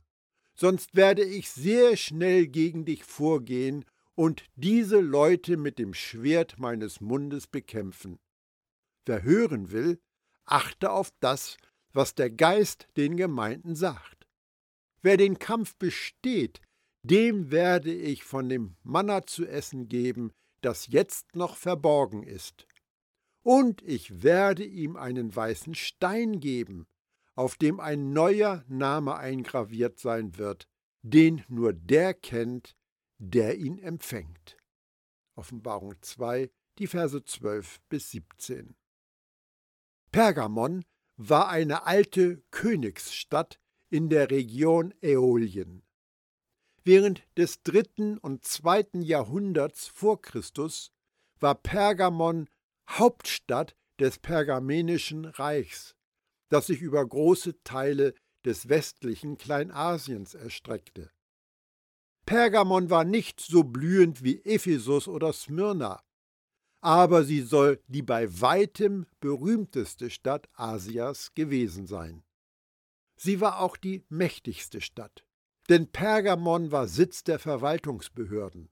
sonst 0.55 0.95
werde 0.95 1.23
ich 1.23 1.51
sehr 1.51 1.95
schnell 1.95 2.47
gegen 2.47 2.83
dich 2.83 3.03
vorgehen 3.03 3.85
und 4.15 4.43
diese 4.55 4.99
Leute 4.99 5.55
mit 5.55 5.77
dem 5.77 5.93
Schwert 5.93 6.57
meines 6.57 6.99
Mundes 6.99 7.45
bekämpfen. 7.45 8.17
Wer 9.05 9.21
hören 9.21 9.69
will, 9.69 9.99
achte 10.45 10.91
auf 10.91 11.11
das, 11.19 11.57
was 11.93 12.15
der 12.15 12.31
Geist 12.31 12.87
den 12.97 13.15
Gemeinden 13.15 13.75
sagt. 13.75 14.27
Wer 15.03 15.17
den 15.17 15.37
Kampf 15.37 15.75
besteht, 15.75 16.59
dem 17.03 17.51
werde 17.51 17.93
ich 17.93 18.23
von 18.23 18.49
dem 18.49 18.77
Manna 18.81 19.27
zu 19.27 19.45
essen 19.45 19.87
geben, 19.89 20.31
das 20.61 20.87
jetzt 20.87 21.35
noch 21.35 21.55
verborgen 21.55 22.23
ist. 22.23 22.66
Und 23.47 23.81
ich 23.83 24.23
werde 24.23 24.65
ihm 24.65 24.97
einen 24.97 25.33
weißen 25.33 25.73
Stein 25.73 26.41
geben, 26.41 26.85
auf 27.33 27.55
dem 27.55 27.79
ein 27.79 28.11
neuer 28.11 28.65
Name 28.67 29.15
eingraviert 29.15 29.99
sein 29.99 30.37
wird, 30.37 30.67
den 31.01 31.45
nur 31.47 31.71
der 31.71 32.13
kennt, 32.13 32.75
der 33.19 33.57
ihn 33.57 33.79
empfängt. 33.79 34.57
Offenbarung 35.35 35.95
2, 36.01 36.51
die 36.77 36.87
Verse 36.87 37.23
12 37.23 37.79
bis 37.87 38.11
17. 38.11 38.75
Pergamon 40.11 40.83
war 41.15 41.47
eine 41.47 41.85
alte 41.85 42.43
Königsstadt 42.51 43.61
in 43.89 44.09
der 44.09 44.29
Region 44.29 44.93
Äolien. 45.01 45.83
Während 46.83 47.25
des 47.37 47.63
dritten 47.63 48.17
und 48.17 48.43
zweiten 48.43 49.01
Jahrhunderts 49.01 49.87
vor 49.87 50.21
Christus 50.21 50.91
war 51.39 51.55
Pergamon 51.55 52.49
Hauptstadt 52.89 53.75
des 53.99 54.19
Pergamenischen 54.19 55.25
Reichs, 55.25 55.95
das 56.49 56.67
sich 56.67 56.81
über 56.81 57.05
große 57.05 57.61
Teile 57.63 58.13
des 58.45 58.69
westlichen 58.69 59.37
Kleinasiens 59.37 60.33
erstreckte. 60.33 61.11
Pergamon 62.25 62.89
war 62.89 63.03
nicht 63.03 63.39
so 63.39 63.63
blühend 63.63 64.23
wie 64.23 64.43
Ephesus 64.43 65.07
oder 65.07 65.33
Smyrna, 65.33 66.03
aber 66.81 67.23
sie 67.23 67.41
soll 67.41 67.81
die 67.87 68.01
bei 68.01 68.41
weitem 68.41 69.05
berühmteste 69.19 70.09
Stadt 70.09 70.49
Asias 70.53 71.33
gewesen 71.33 71.87
sein. 71.87 72.23
Sie 73.15 73.41
war 73.41 73.61
auch 73.61 73.77
die 73.77 74.05
mächtigste 74.09 74.81
Stadt, 74.81 75.25
denn 75.69 75.91
Pergamon 75.91 76.71
war 76.71 76.87
Sitz 76.87 77.23
der 77.23 77.39
Verwaltungsbehörden. 77.39 78.69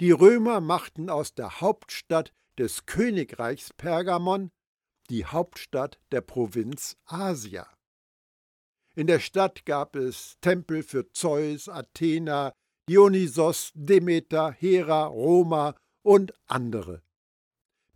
Die 0.00 0.10
Römer 0.10 0.60
machten 0.60 1.10
aus 1.10 1.34
der 1.34 1.60
Hauptstadt 1.60 2.32
des 2.58 2.86
Königreichs 2.86 3.72
Pergamon 3.72 4.50
die 5.10 5.24
Hauptstadt 5.24 5.98
der 6.10 6.20
Provinz 6.20 6.96
Asia. 7.04 7.68
In 8.94 9.06
der 9.06 9.20
Stadt 9.20 9.64
gab 9.64 9.96
es 9.96 10.36
Tempel 10.40 10.82
für 10.82 11.10
Zeus, 11.12 11.68
Athena, 11.68 12.52
Dionysos, 12.88 13.72
Demeter, 13.74 14.52
Hera, 14.52 15.06
Roma 15.06 15.76
und 16.02 16.32
andere. 16.46 17.02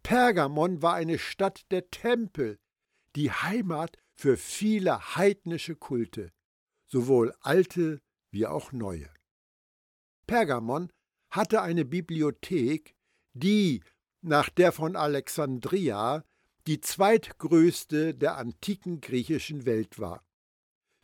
Pergamon 0.02 0.82
war 0.82 0.94
eine 0.94 1.18
Stadt 1.18 1.66
der 1.70 1.90
Tempel, 1.90 2.58
die 3.14 3.30
Heimat 3.30 3.98
für 4.14 4.36
viele 4.36 5.16
heidnische 5.16 5.74
Kulte, 5.74 6.32
sowohl 6.86 7.34
alte 7.40 8.00
wie 8.30 8.46
auch 8.46 8.72
neue. 8.72 9.10
Pergamon 10.26 10.90
hatte 11.30 11.60
eine 11.62 11.84
Bibliothek, 11.84 12.94
die 13.34 13.82
nach 14.26 14.48
der 14.48 14.72
von 14.72 14.96
Alexandria 14.96 16.24
die 16.66 16.80
zweitgrößte 16.80 18.14
der 18.14 18.36
antiken 18.36 19.00
griechischen 19.00 19.66
Welt 19.66 19.98
war. 20.00 20.24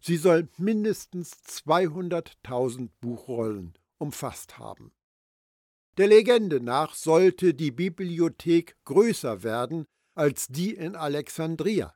Sie 0.01 0.17
soll 0.17 0.49
mindestens 0.59 1.33
200.000 1.47 2.91
Buchrollen 3.01 3.75
umfasst 3.99 4.59
haben. 4.59 4.93
Der 5.99 6.09
Legende 6.09 6.61
nach 6.61 6.95
sollte 6.95 7.55
die 7.55 7.71
Bibliothek 7.71 8.77
größer 8.85 9.45
werden 9.45 9.87
als 10.15 10.49
die 10.49 10.75
in 10.75 10.97
Alexandria. 10.97 11.95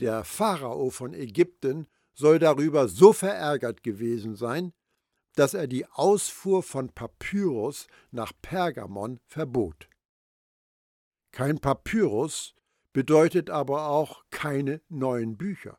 Der 0.00 0.24
Pharao 0.24 0.90
von 0.90 1.14
Ägypten 1.14 1.86
soll 2.12 2.40
darüber 2.40 2.88
so 2.88 3.12
verärgert 3.12 3.84
gewesen 3.84 4.34
sein, 4.34 4.72
dass 5.36 5.54
er 5.54 5.68
die 5.68 5.86
Ausfuhr 5.86 6.62
von 6.62 6.88
Papyrus 6.88 7.86
nach 8.10 8.32
Pergamon 8.42 9.20
verbot. 9.26 9.88
Kein 11.32 11.58
Papyrus 11.58 12.54
bedeutet 12.92 13.50
aber 13.50 13.88
auch 13.88 14.24
keine 14.30 14.82
neuen 14.88 15.36
Bücher. 15.36 15.78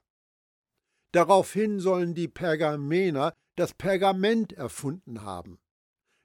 Daraufhin 1.11 1.79
sollen 1.79 2.15
die 2.15 2.27
Pergamener 2.27 3.33
das 3.55 3.75
Pergament 3.75 4.53
erfunden 4.53 5.21
haben. 5.21 5.59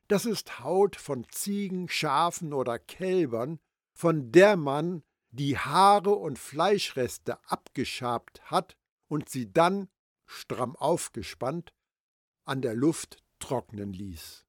Das 0.09 0.25
ist 0.25 0.61
Haut 0.61 0.97
von 0.97 1.27
Ziegen, 1.29 1.91
Schafen 1.91 2.55
oder 2.55 2.79
Kälbern, 2.79 3.61
von 3.95 4.33
der 4.33 4.57
man 4.57 5.03
die 5.31 5.59
Haare 5.59 6.15
und 6.15 6.39
Fleischreste 6.39 7.39
abgeschabt 7.45 8.41
hat 8.51 8.79
und 9.09 9.29
sie 9.29 9.53
dann, 9.53 9.91
stramm 10.25 10.75
aufgespannt, 10.77 11.75
an 12.45 12.63
der 12.63 12.75
Luft 12.75 13.23
trocknen 13.39 13.93
ließ. 13.93 14.47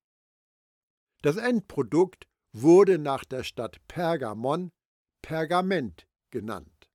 Das 1.21 1.35
Endprodukt 1.35 2.29
wurde 2.51 2.97
nach 2.97 3.23
der 3.23 3.43
Stadt 3.43 3.77
Pergamon 3.87 4.71
Pergament 5.21 6.07
genannt. 6.31 6.89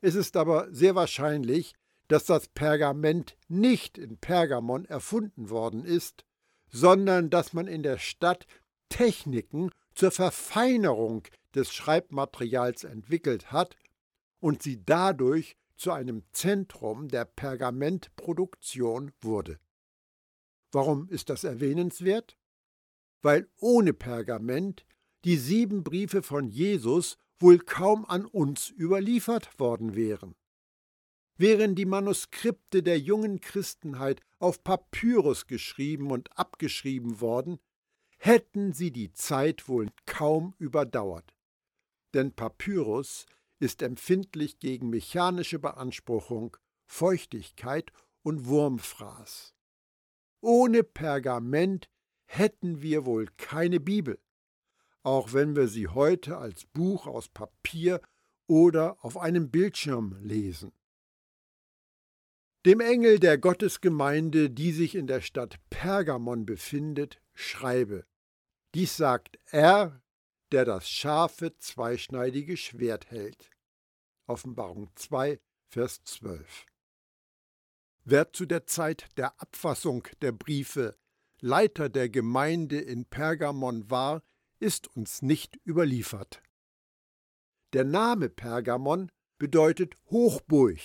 Es 0.00 0.14
ist 0.14 0.36
aber 0.36 0.72
sehr 0.72 0.94
wahrscheinlich, 0.94 1.74
dass 2.08 2.24
das 2.24 2.48
Pergament 2.48 3.36
nicht 3.48 3.96
in 3.98 4.18
Pergamon 4.18 4.84
erfunden 4.84 5.50
worden 5.50 5.84
ist, 5.84 6.24
sondern 6.68 7.30
dass 7.30 7.52
man 7.52 7.66
in 7.66 7.82
der 7.82 7.98
Stadt 7.98 8.46
Techniken 8.88 9.70
zur 9.94 10.10
Verfeinerung 10.10 11.26
des 11.54 11.72
Schreibmaterials 11.72 12.84
entwickelt 12.84 13.52
hat 13.52 13.76
und 14.40 14.62
sie 14.62 14.84
dadurch 14.84 15.56
zu 15.76 15.92
einem 15.92 16.24
Zentrum 16.32 17.08
der 17.08 17.24
Pergamentproduktion 17.24 19.12
wurde. 19.20 19.58
Warum 20.72 21.08
ist 21.08 21.30
das 21.30 21.44
erwähnenswert? 21.44 22.36
Weil 23.24 23.48
ohne 23.56 23.94
Pergament 23.94 24.84
die 25.24 25.38
sieben 25.38 25.82
Briefe 25.82 26.22
von 26.22 26.46
Jesus 26.46 27.16
wohl 27.38 27.58
kaum 27.58 28.04
an 28.04 28.26
uns 28.26 28.68
überliefert 28.68 29.58
worden 29.58 29.96
wären. 29.96 30.34
Wären 31.38 31.74
die 31.74 31.86
Manuskripte 31.86 32.82
der 32.82 32.98
jungen 32.98 33.40
Christenheit 33.40 34.20
auf 34.38 34.62
Papyrus 34.62 35.46
geschrieben 35.46 36.10
und 36.10 36.36
abgeschrieben 36.38 37.22
worden, 37.22 37.60
hätten 38.18 38.74
sie 38.74 38.90
die 38.90 39.14
Zeit 39.14 39.68
wohl 39.68 39.88
kaum 40.04 40.54
überdauert. 40.58 41.34
Denn 42.12 42.34
Papyrus 42.34 43.24
ist 43.58 43.80
empfindlich 43.80 44.58
gegen 44.58 44.90
mechanische 44.90 45.58
Beanspruchung, 45.58 46.58
Feuchtigkeit 46.84 47.90
und 48.22 48.44
Wurmfraß. 48.44 49.54
Ohne 50.42 50.84
Pergament 50.84 51.88
hätten 52.36 52.82
wir 52.82 53.06
wohl 53.06 53.28
keine 53.36 53.80
Bibel, 53.80 54.18
auch 55.02 55.32
wenn 55.32 55.54
wir 55.54 55.68
sie 55.68 55.88
heute 55.88 56.38
als 56.38 56.66
Buch 56.66 57.06
aus 57.06 57.28
Papier 57.28 58.00
oder 58.46 58.96
auf 59.04 59.16
einem 59.16 59.50
Bildschirm 59.50 60.16
lesen. 60.20 60.72
Dem 62.66 62.80
Engel 62.80 63.18
der 63.18 63.38
Gottesgemeinde, 63.38 64.50
die 64.50 64.72
sich 64.72 64.94
in 64.94 65.06
der 65.06 65.20
Stadt 65.20 65.58
Pergamon 65.68 66.46
befindet, 66.46 67.20
schreibe. 67.34 68.06
Dies 68.74 68.96
sagt 68.96 69.38
er, 69.46 70.00
der 70.50 70.64
das 70.64 70.88
scharfe, 70.88 71.56
zweischneidige 71.58 72.56
Schwert 72.56 73.10
hält. 73.10 73.50
Offenbarung 74.26 74.90
2, 74.94 75.38
Vers 75.68 76.02
12. 76.04 76.66
Wer 78.04 78.32
zu 78.32 78.46
der 78.46 78.66
Zeit 78.66 79.08
der 79.16 79.40
Abfassung 79.40 80.08
der 80.22 80.32
Briefe 80.32 80.96
Leiter 81.46 81.90
der 81.90 82.08
Gemeinde 82.08 82.80
in 82.80 83.04
Pergamon 83.04 83.90
war, 83.90 84.22
ist 84.60 84.88
uns 84.96 85.20
nicht 85.20 85.60
überliefert. 85.66 86.42
Der 87.74 87.84
Name 87.84 88.30
Pergamon 88.30 89.12
bedeutet 89.36 89.94
Hochburg, 90.06 90.80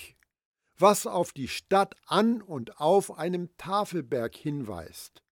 was 0.76 1.06
auf 1.06 1.32
die 1.32 1.48
Stadt 1.48 1.94
an 2.04 2.42
und 2.42 2.78
auf 2.78 3.16
einem 3.16 3.56
Tafelberg 3.56 4.36
hinweist. 4.36 5.24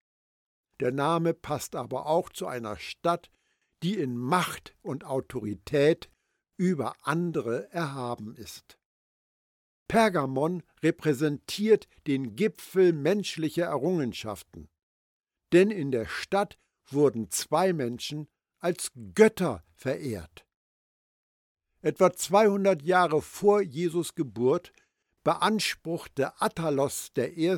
Der 0.80 0.92
Name 0.92 1.34
passt 1.34 1.76
aber 1.76 2.06
auch 2.06 2.30
zu 2.30 2.46
einer 2.46 2.78
Stadt, 2.78 3.30
die 3.82 3.98
in 3.98 4.16
Macht 4.16 4.74
und 4.80 5.04
Autorität 5.04 6.08
über 6.56 6.96
andere 7.02 7.70
erhaben 7.70 8.34
ist. 8.34 8.78
Pergamon 9.88 10.62
repräsentiert 10.82 11.86
den 12.06 12.34
Gipfel 12.34 12.94
menschlicher 12.94 13.66
Errungenschaften. 13.66 14.70
Denn 15.52 15.70
in 15.70 15.90
der 15.90 16.06
Stadt 16.06 16.58
wurden 16.90 17.30
zwei 17.30 17.72
Menschen 17.72 18.28
als 18.58 18.90
Götter 19.14 19.64
verehrt. 19.74 20.46
Etwa 21.80 22.12
200 22.12 22.82
Jahre 22.82 23.22
vor 23.22 23.62
Jesus 23.62 24.14
Geburt 24.14 24.72
beanspruchte 25.22 26.40
Attalos 26.40 27.12
I. 27.16 27.56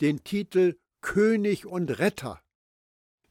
den 0.00 0.24
Titel 0.24 0.78
König 1.00 1.66
und 1.66 1.98
Retter, 1.98 2.42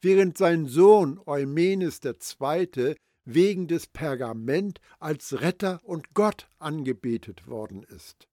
während 0.00 0.38
sein 0.38 0.66
Sohn 0.66 1.20
Eumenes 1.26 2.00
II. 2.02 2.96
wegen 3.24 3.68
des 3.68 3.86
Pergament 3.86 4.80
als 4.98 5.40
Retter 5.40 5.84
und 5.84 6.14
Gott 6.14 6.48
angebetet 6.58 7.46
worden 7.46 7.82
ist. 7.82 8.28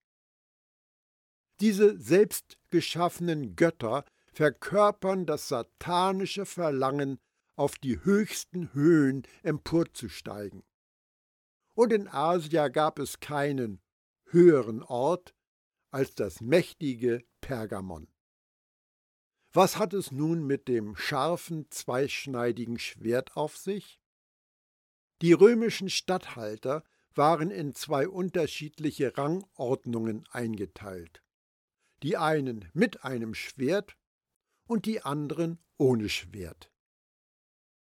Diese 1.59 1.97
selbstgeschaffenen 1.99 3.55
Götter 3.55 4.05
verkörpern 4.35 5.25
das 5.25 5.47
satanische 5.47 6.45
Verlangen, 6.45 7.19
auf 7.55 7.75
die 7.75 8.03
höchsten 8.03 8.73
Höhen 8.73 9.23
emporzusteigen. 9.43 10.63
Und 11.73 11.93
in 11.93 12.09
Asia 12.09 12.67
gab 12.67 12.99
es 12.99 13.21
keinen 13.21 13.81
höheren 14.25 14.83
Ort 14.83 15.33
als 15.89 16.15
das 16.15 16.41
mächtige 16.41 17.23
Pergamon. 17.39 18.09
Was 19.53 19.77
hat 19.77 19.93
es 19.93 20.11
nun 20.11 20.45
mit 20.45 20.67
dem 20.67 20.97
scharfen, 20.97 21.71
zweischneidigen 21.71 22.77
Schwert 22.77 23.37
auf 23.37 23.55
sich? 23.55 24.01
Die 25.21 25.31
römischen 25.31 25.89
Statthalter 25.89 26.83
waren 27.13 27.51
in 27.51 27.73
zwei 27.73 28.09
unterschiedliche 28.09 29.17
Rangordnungen 29.17 30.27
eingeteilt. 30.29 31.23
Die 32.03 32.17
einen 32.17 32.69
mit 32.73 33.05
einem 33.05 33.33
Schwert 33.33 33.95
und 34.67 34.85
die 34.85 35.01
anderen 35.01 35.59
ohne 35.77 36.09
Schwert. 36.09 36.71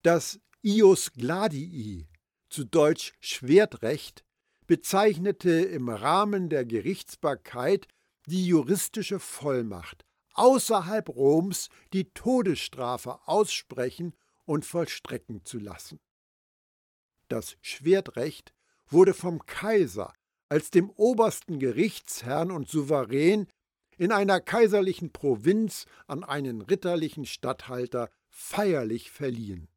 Das 0.01 0.39
Ius 0.61 1.11
Gladii, 1.13 2.07
zu 2.49 2.63
Deutsch 2.63 3.13
Schwertrecht, 3.19 4.23
bezeichnete 4.67 5.51
im 5.51 5.89
Rahmen 5.89 6.49
der 6.49 6.65
Gerichtsbarkeit 6.65 7.87
die 8.27 8.45
juristische 8.45 9.19
Vollmacht, 9.19 10.05
außerhalb 10.33 11.09
Roms 11.09 11.69
die 11.91 12.11
Todesstrafe 12.13 13.19
aussprechen 13.27 14.15
und 14.45 14.65
vollstrecken 14.65 15.43
zu 15.45 15.59
lassen. 15.59 15.99
Das 17.27 17.57
Schwertrecht 17.61 18.53
wurde 18.87 19.13
vom 19.13 19.45
Kaiser 19.45 20.13
als 20.49 20.71
dem 20.71 20.89
obersten 20.89 21.59
Gerichtsherrn 21.59 22.51
und 22.51 22.67
Souverän 22.67 23.47
in 23.99 24.13
einer 24.13 24.39
kaiserlichen 24.39 25.11
Provinz 25.11 25.85
an 26.07 26.23
einen 26.23 26.61
ritterlichen 26.61 27.25
Statthalter 27.25 28.09
feierlich 28.29 29.11
verliehen. 29.11 29.67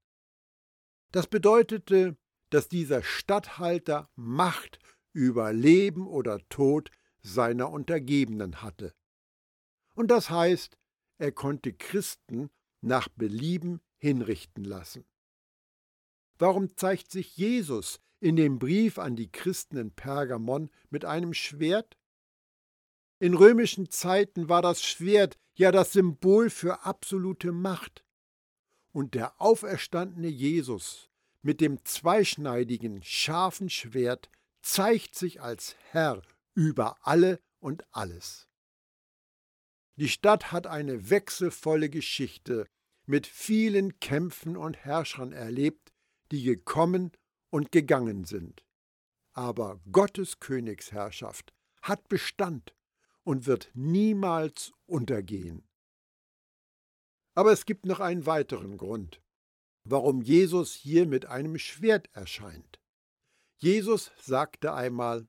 Das 1.10 1.26
bedeutete, 1.26 2.16
dass 2.48 2.68
dieser 2.68 3.02
Statthalter 3.02 4.08
Macht 4.14 4.78
über 5.12 5.52
Leben 5.52 6.06
oder 6.06 6.38
Tod 6.48 6.92
seiner 7.20 7.70
Untergebenen 7.70 8.62
hatte. 8.62 8.94
Und 9.96 10.12
das 10.12 10.30
heißt, 10.30 10.78
er 11.18 11.32
konnte 11.32 11.72
Christen 11.72 12.48
nach 12.80 13.08
Belieben 13.08 13.80
hinrichten 13.98 14.64
lassen. 14.64 15.04
Warum 16.38 16.76
zeigt 16.76 17.10
sich 17.10 17.36
Jesus 17.36 18.00
in 18.20 18.36
dem 18.36 18.60
Brief 18.60 19.00
an 19.00 19.16
die 19.16 19.32
Christen 19.32 19.76
in 19.78 19.90
Pergamon 19.90 20.70
mit 20.90 21.04
einem 21.04 21.34
Schwert? 21.34 21.98
In 23.22 23.34
römischen 23.34 23.88
Zeiten 23.88 24.48
war 24.48 24.62
das 24.62 24.82
Schwert 24.82 25.38
ja 25.54 25.70
das 25.70 25.92
Symbol 25.92 26.50
für 26.50 26.84
absolute 26.84 27.52
Macht. 27.52 28.04
Und 28.90 29.14
der 29.14 29.40
auferstandene 29.40 30.26
Jesus 30.26 31.08
mit 31.40 31.60
dem 31.60 31.84
zweischneidigen, 31.84 33.00
scharfen 33.04 33.70
Schwert 33.70 34.28
zeigt 34.60 35.14
sich 35.14 35.40
als 35.40 35.76
Herr 35.92 36.22
über 36.54 36.96
alle 37.06 37.38
und 37.60 37.84
alles. 37.92 38.48
Die 39.94 40.08
Stadt 40.08 40.50
hat 40.50 40.66
eine 40.66 41.08
wechselvolle 41.08 41.90
Geschichte 41.90 42.66
mit 43.06 43.28
vielen 43.28 44.00
Kämpfen 44.00 44.56
und 44.56 44.78
Herrschern 44.78 45.30
erlebt, 45.30 45.92
die 46.32 46.42
gekommen 46.42 47.12
und 47.50 47.70
gegangen 47.70 48.24
sind. 48.24 48.64
Aber 49.32 49.80
Gottes 49.92 50.40
Königsherrschaft 50.40 51.52
hat 51.82 52.08
Bestand 52.08 52.74
und 53.24 53.46
wird 53.46 53.70
niemals 53.74 54.72
untergehen. 54.86 55.68
Aber 57.34 57.52
es 57.52 57.64
gibt 57.64 57.86
noch 57.86 58.00
einen 58.00 58.26
weiteren 58.26 58.76
Grund, 58.76 59.22
warum 59.84 60.22
Jesus 60.22 60.74
hier 60.74 61.06
mit 61.06 61.26
einem 61.26 61.58
Schwert 61.58 62.08
erscheint. 62.12 62.80
Jesus 63.58 64.10
sagte 64.18 64.74
einmal, 64.74 65.26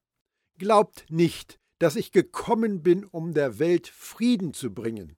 Glaubt 0.57 1.05
nicht, 1.09 1.59
dass 1.79 1.95
ich 1.95 2.11
gekommen 2.11 2.83
bin, 2.83 3.05
um 3.05 3.33
der 3.33 3.57
Welt 3.57 3.87
Frieden 3.87 4.53
zu 4.53 4.73
bringen. 4.73 5.17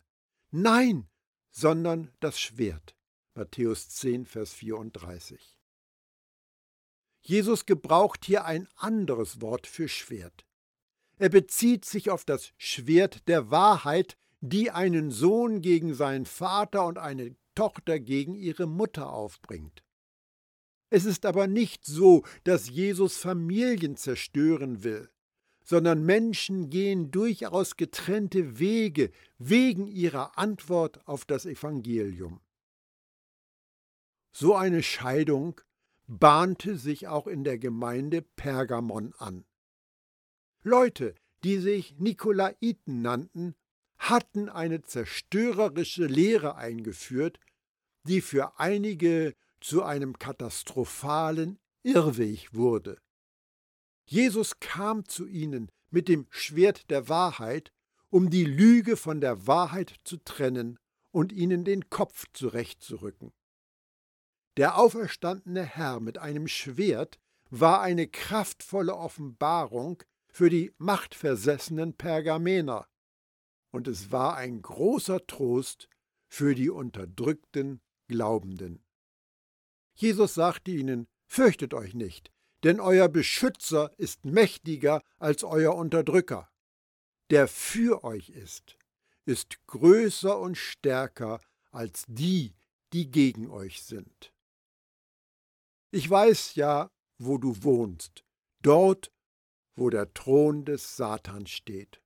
Nein, 0.52 1.10
sondern 1.52 2.14
das 2.20 2.40
Schwert. 2.40 2.96
Matthäus 3.36 3.90
10, 3.90 4.26
Vers 4.26 4.54
34. 4.54 5.58
Jesus 7.22 7.66
gebraucht 7.66 8.24
hier 8.24 8.46
ein 8.46 8.68
anderes 8.76 9.42
Wort 9.42 9.68
für 9.68 9.90
Schwert. 9.90 10.45
Er 11.18 11.30
bezieht 11.30 11.86
sich 11.86 12.10
auf 12.10 12.26
das 12.26 12.52
Schwert 12.58 13.28
der 13.28 13.52
Wahrheit, 13.52 14.18
die 14.42 14.72
einen 14.72 15.12
Sohn 15.12 15.62
gegen 15.62 15.94
seinen 15.94 16.26
Vater 16.26 16.86
und 16.86 16.98
eine 16.98 17.36
Tochter 17.56 18.00
gegen 18.00 18.36
ihre 18.36 18.68
Mutter 18.68 19.12
aufbringt. 19.12 19.84
Es 20.90 21.06
ist 21.06 21.26
aber 21.26 21.48
nicht 21.48 21.86
so, 21.86 22.24
dass 22.44 22.70
Jesus 22.70 23.18
Familien 23.18 23.98
zerstören 23.98 24.84
will 24.84 25.10
sondern 25.66 26.06
Menschen 26.06 26.70
gehen 26.70 27.10
durchaus 27.10 27.76
getrennte 27.76 28.60
Wege 28.60 29.12
wegen 29.40 29.88
ihrer 29.88 30.38
Antwort 30.38 31.06
auf 31.08 31.26
das 31.26 31.46
Evangelium. 31.46 32.40
So 34.32 34.54
eine 34.56 34.84
Scheidung 34.84 35.60
bahnte 36.08 36.78
sich 36.78 37.08
auch 37.08 37.26
in 37.26 37.44
der 37.44 37.58
Gemeinde 37.58 38.22
Pergamon 38.22 39.14
an. 39.18 39.44
Leute, 40.66 41.14
die 41.44 41.60
sich 41.60 41.96
Nikolaiten 42.00 43.04
nannten, 43.04 43.54
hatten 44.00 44.50
eine 44.50 44.82
zerstörerische 44.82 46.08
Lehre 46.08 46.56
eingeführt, 46.56 47.40
die 48.08 48.20
für 48.20 48.60
einige 48.60 49.36
zu 49.62 49.84
einem 49.84 50.18
katastrophalen 50.18 51.60
Irrweg 51.84 52.52
wurde. 52.52 53.00
Jesus 54.06 54.60
kam 54.60 55.08
zu 55.08 55.28
ihnen 55.28 55.70
mit 55.92 56.08
dem 56.08 56.26
Schwert 56.32 56.90
der 56.90 57.10
Wahrheit, 57.10 57.72
um 58.10 58.32
die 58.32 58.46
Lüge 58.46 58.98
von 58.98 59.22
der 59.22 59.46
Wahrheit 59.46 59.94
zu 60.04 60.18
trennen 60.18 60.80
und 61.12 61.32
ihnen 61.32 61.64
den 61.64 61.92
Kopf 61.92 62.26
zurechtzurücken. 62.34 63.34
Der 64.58 64.80
auferstandene 64.80 65.64
Herr 65.64 66.00
mit 66.00 66.18
einem 66.18 66.48
Schwert 66.48 67.20
war 67.52 67.82
eine 67.82 68.08
kraftvolle 68.08 68.96
Offenbarung 68.96 70.02
für 70.36 70.50
die 70.50 70.74
machtversessenen 70.80 71.94
Pergamener, 71.94 72.90
und 73.72 73.88
es 73.88 74.12
war 74.12 74.36
ein 74.36 74.62
großer 74.62 75.26
Trost 75.28 75.88
für 76.28 76.56
die 76.56 76.70
unterdrückten 76.70 77.80
Glaubenden. 78.10 78.84
Jesus 79.94 80.34
sagte 80.34 80.72
ihnen, 80.72 81.08
Fürchtet 81.26 81.74
euch 81.74 81.94
nicht, 81.94 82.34
denn 82.66 82.82
euer 82.82 83.08
Beschützer 83.08 83.98
ist 83.98 84.26
mächtiger 84.26 85.02
als 85.20 85.46
euer 85.46 85.74
Unterdrücker. 85.74 86.52
Der 87.30 87.48
für 87.48 88.04
euch 88.04 88.28
ist, 88.28 88.78
ist 89.24 89.66
größer 89.68 90.38
und 90.38 90.58
stärker 90.58 91.40
als 91.72 92.04
die, 92.10 92.58
die 92.92 93.10
gegen 93.10 93.50
euch 93.50 93.84
sind. 93.84 94.34
Ich 95.92 96.10
weiß 96.10 96.56
ja, 96.56 96.92
wo 97.20 97.38
du 97.38 97.64
wohnst, 97.64 98.26
dort, 98.62 99.15
wo 99.76 99.90
der 99.90 100.14
Thron 100.14 100.66
des 100.66 100.96
Satans 100.96 101.50
steht. 101.50 102.02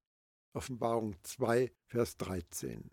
Offenbarung 0.54 1.16
2, 1.24 1.72
Vers 1.86 2.18
13. 2.18 2.92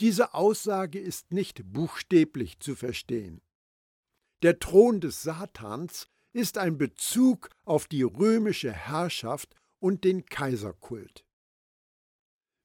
Diese 0.00 0.34
Aussage 0.34 0.98
ist 0.98 1.32
nicht 1.32 1.62
buchstäblich 1.72 2.58
zu 2.60 2.74
verstehen. 2.74 3.40
Der 4.42 4.58
Thron 4.58 5.00
des 5.00 5.22
Satans 5.22 6.08
ist 6.32 6.58
ein 6.58 6.78
Bezug 6.78 7.50
auf 7.64 7.86
die 7.86 8.02
römische 8.02 8.72
Herrschaft 8.72 9.54
und 9.78 10.04
den 10.04 10.26
Kaiserkult. 10.26 11.24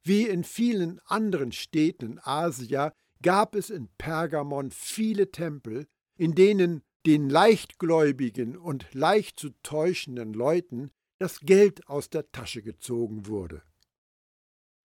Wie 0.04 0.28
in 0.28 0.44
vielen 0.44 1.00
anderen 1.06 1.52
Städten 1.52 2.14
in 2.14 2.20
Asia 2.24 2.94
gab 3.22 3.56
es 3.56 3.70
in 3.70 3.90
Pergamon 3.98 4.72
viele 4.72 5.32
Tempel, 5.32 5.88
in 6.18 6.34
denen 6.34 6.82
den 7.06 7.30
leichtgläubigen 7.30 8.58
und 8.58 8.94
leicht 8.94 9.40
zu 9.40 9.50
täuschenden 9.64 10.34
Leuten 10.34 10.92
das 11.20 11.40
Geld 11.42 11.88
aus 11.88 12.10
der 12.10 12.32
Tasche 12.32 12.62
gezogen 12.62 13.28
wurde. 13.28 13.64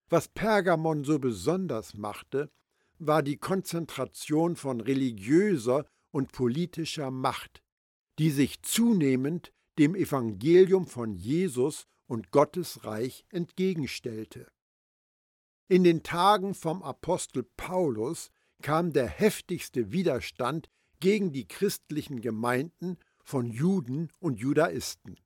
Was 0.09 0.27
Pergamon 0.27 1.03
so 1.03 1.19
besonders 1.19 1.93
machte, 1.93 2.51
war 2.99 3.23
die 3.23 3.37
Konzentration 3.37 4.55
von 4.55 4.81
religiöser 4.81 5.85
und 6.11 6.31
politischer 6.31 7.11
Macht, 7.11 7.63
die 8.19 8.29
sich 8.29 8.61
zunehmend 8.61 9.51
dem 9.79 9.95
Evangelium 9.95 10.87
von 10.87 11.15
Jesus 11.15 11.87
und 12.05 12.31
Gottes 12.31 12.85
Reich 12.85 13.25
entgegenstellte. 13.29 14.51
In 15.67 15.83
den 15.83 16.03
Tagen 16.03 16.53
vom 16.53 16.83
Apostel 16.83 17.43
Paulus 17.57 18.29
kam 18.61 18.93
der 18.93 19.07
heftigste 19.07 19.91
Widerstand 19.91 20.69
gegen 20.99 21.31
die 21.31 21.47
christlichen 21.47 22.21
Gemeinden 22.21 22.97
von 23.23 23.49
Juden 23.49 24.09
und 24.19 24.39
Judaisten. 24.39 25.17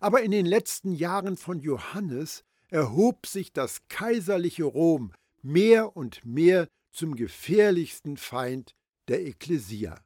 Aber 0.00 0.22
in 0.22 0.30
den 0.30 0.46
letzten 0.46 0.92
Jahren 0.92 1.36
von 1.36 1.60
Johannes 1.60 2.44
erhob 2.68 3.26
sich 3.26 3.52
das 3.52 3.86
kaiserliche 3.88 4.64
Rom 4.64 5.12
mehr 5.42 5.96
und 5.96 6.24
mehr 6.24 6.68
zum 6.90 7.16
gefährlichsten 7.16 8.16
Feind 8.16 8.74
der 9.08 9.24
Ekklesia. 9.26 10.02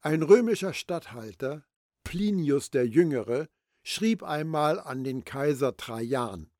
Ein 0.00 0.22
römischer 0.22 0.74
Statthalter, 0.74 1.64
Plinius 2.04 2.70
der 2.70 2.86
Jüngere, 2.86 3.48
schrieb 3.82 4.22
einmal 4.22 4.80
an 4.80 5.04
den 5.04 5.24
Kaiser 5.24 5.76
Trajan 5.76 6.50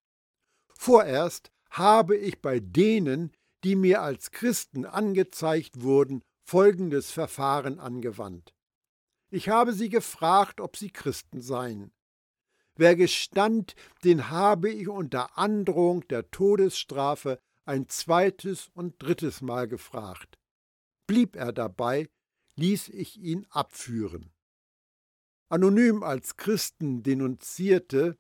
Vorerst 0.75 1.53
habe 1.71 2.17
ich 2.17 2.43
bei 2.43 2.59
denen, 2.59 3.33
die 3.63 3.77
mir 3.77 4.03
als 4.03 4.33
Christen 4.33 4.85
angezeigt 4.85 5.83
wurden, 5.83 6.23
folgendes 6.43 7.13
Verfahren 7.13 7.79
angewandt. 7.79 8.53
Ich 9.35 9.49
habe 9.49 9.73
sie 9.73 9.89
gefragt, 9.89 10.61
ob 10.61 10.77
sie 10.77 10.91
Christen 10.91 11.41
seien. 11.41 11.91
Wer 12.75 12.97
gestand, 12.97 13.75
den 14.05 14.29
habe 14.29 14.69
ich 14.69 14.89
unter 14.89 15.39
Androhung 15.39 16.07
der 16.09 16.31
Todesstrafe 16.31 17.39
ein 17.65 17.89
zweites 17.89 18.69
und 18.75 19.03
drittes 19.03 19.41
Mal 19.41 19.69
gefragt. 19.69 20.39
Blieb 21.07 21.35
er 21.35 21.55
dabei, 21.55 22.11
ließ 22.57 22.91
ich 22.91 23.19
ihn 23.21 23.47
abführen. 23.49 24.35
Anonym 25.49 26.03
als 26.03 26.37
Christen 26.37 27.03
denunzierte, 27.03 28.19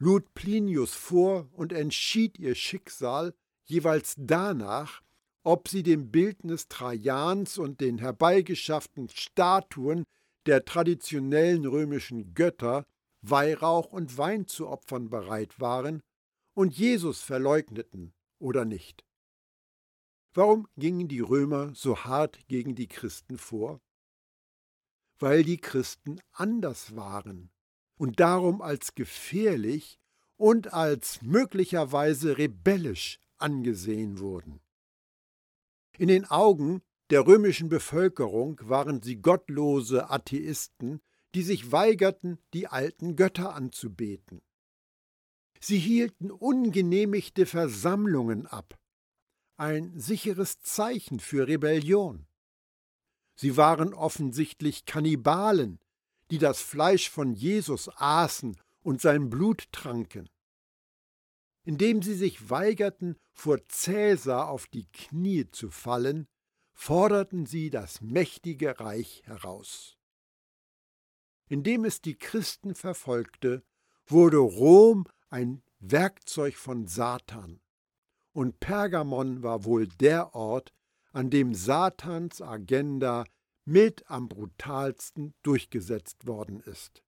lud 0.00 0.34
Plinius 0.34 0.94
vor 0.94 1.48
und 1.52 1.72
entschied 1.72 2.40
ihr 2.40 2.56
Schicksal 2.56 3.34
jeweils 3.66 4.14
danach, 4.18 5.00
ob 5.44 5.68
sie 5.68 5.84
dem 5.84 6.10
Bildnis 6.10 6.66
Trajans 6.66 7.56
und 7.56 7.80
den 7.80 7.98
herbeigeschafften 7.98 9.08
Statuen 9.10 10.04
der 10.46 10.64
traditionellen 10.64 11.66
römischen 11.66 12.34
Götter 12.34 12.86
Weihrauch 13.22 13.92
und 13.92 14.16
Wein 14.16 14.46
zu 14.46 14.68
opfern 14.68 15.10
bereit 15.10 15.60
waren 15.60 16.02
und 16.54 16.76
Jesus 16.76 17.20
verleugneten 17.20 18.14
oder 18.38 18.64
nicht. 18.64 19.04
Warum 20.32 20.68
gingen 20.76 21.08
die 21.08 21.20
Römer 21.20 21.74
so 21.74 22.04
hart 22.04 22.46
gegen 22.48 22.74
die 22.74 22.88
Christen 22.88 23.36
vor? 23.36 23.80
Weil 25.18 25.42
die 25.42 25.58
Christen 25.58 26.20
anders 26.32 26.96
waren 26.96 27.50
und 27.96 28.20
darum 28.20 28.62
als 28.62 28.94
gefährlich 28.94 29.98
und 30.36 30.72
als 30.72 31.20
möglicherweise 31.20 32.38
rebellisch 32.38 33.20
angesehen 33.36 34.18
wurden. 34.18 34.60
In 35.98 36.08
den 36.08 36.24
Augen 36.24 36.80
der 37.10 37.26
römischen 37.26 37.68
Bevölkerung 37.68 38.60
waren 38.62 39.02
sie 39.02 39.16
gottlose 39.16 40.10
Atheisten, 40.10 41.00
die 41.34 41.42
sich 41.42 41.72
weigerten, 41.72 42.38
die 42.54 42.68
alten 42.68 43.16
Götter 43.16 43.54
anzubeten. 43.54 44.42
Sie 45.60 45.78
hielten 45.78 46.30
ungenehmigte 46.30 47.46
Versammlungen 47.46 48.46
ab, 48.46 48.78
ein 49.56 49.98
sicheres 49.98 50.60
Zeichen 50.60 51.20
für 51.20 51.46
Rebellion. 51.46 52.26
Sie 53.34 53.56
waren 53.56 53.92
offensichtlich 53.92 54.84
Kannibalen, 54.84 55.80
die 56.30 56.38
das 56.38 56.62
Fleisch 56.62 57.10
von 57.10 57.34
Jesus 57.34 57.90
aßen 57.96 58.56
und 58.82 59.00
sein 59.00 59.28
Blut 59.28 59.70
tranken. 59.72 60.28
Indem 61.64 62.02
sie 62.02 62.14
sich 62.14 62.48
weigerten, 62.48 63.16
vor 63.32 63.58
Cäsar 63.68 64.48
auf 64.48 64.66
die 64.66 64.86
Knie 64.92 65.50
zu 65.50 65.70
fallen, 65.70 66.26
forderten 66.80 67.44
sie 67.44 67.68
das 67.68 68.00
mächtige 68.00 68.80
Reich 68.80 69.22
heraus. 69.26 69.98
Indem 71.46 71.84
es 71.84 72.00
die 72.00 72.16
Christen 72.16 72.74
verfolgte, 72.74 73.62
wurde 74.06 74.38
Rom 74.38 75.06
ein 75.28 75.62
Werkzeug 75.80 76.56
von 76.56 76.86
Satan. 76.86 77.60
Und 78.32 78.60
Pergamon 78.60 79.42
war 79.42 79.66
wohl 79.66 79.88
der 79.88 80.34
Ort, 80.34 80.72
an 81.12 81.28
dem 81.28 81.54
Satans 81.54 82.40
Agenda 82.40 83.26
mit 83.66 84.10
am 84.10 84.30
brutalsten 84.30 85.34
durchgesetzt 85.42 86.26
worden 86.26 86.60
ist. 86.60 87.04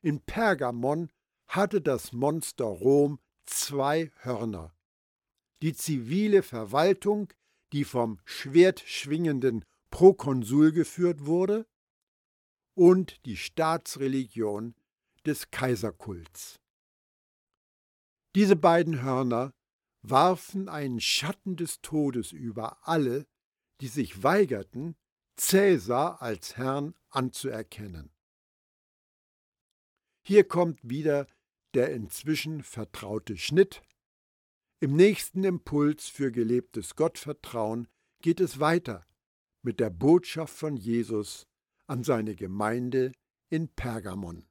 In 0.00 0.20
Pergamon 0.20 1.08
hatte 1.46 1.80
das 1.80 2.12
Monster 2.12 2.64
Rom 2.64 3.20
zwei 3.46 4.10
Hörner. 4.16 4.74
Die 5.62 5.72
zivile 5.72 6.42
Verwaltung, 6.42 7.32
die 7.74 7.84
vom 7.84 8.18
schwertschwingenden 8.24 9.64
Prokonsul 9.90 10.72
geführt 10.72 11.26
wurde, 11.26 11.66
und 12.74 13.24
die 13.24 13.36
Staatsreligion 13.36 14.74
des 15.26 15.50
Kaiserkults. 15.50 16.60
Diese 18.34 18.56
beiden 18.56 19.02
Hörner 19.02 19.52
warfen 20.02 20.68
einen 20.68 21.00
Schatten 21.00 21.56
des 21.56 21.80
Todes 21.80 22.32
über 22.32 22.86
alle, 22.86 23.26
die 23.80 23.88
sich 23.88 24.22
weigerten, 24.22 24.96
Cäsar 25.36 26.20
als 26.20 26.56
Herrn 26.56 26.94
anzuerkennen. 27.10 28.12
Hier 30.26 30.44
kommt 30.46 30.80
wieder 30.82 31.26
der 31.74 31.92
inzwischen 31.92 32.62
vertraute 32.62 33.36
Schnitt. 33.36 33.82
Im 34.80 34.96
nächsten 34.96 35.44
Impuls 35.44 36.08
für 36.08 36.32
gelebtes 36.32 36.96
Gottvertrauen 36.96 37.88
geht 38.20 38.40
es 38.40 38.60
weiter 38.60 39.06
mit 39.62 39.80
der 39.80 39.90
Botschaft 39.90 40.54
von 40.54 40.76
Jesus 40.76 41.46
an 41.86 42.04
seine 42.04 42.34
Gemeinde 42.34 43.12
in 43.50 43.68
Pergamon. 43.68 44.46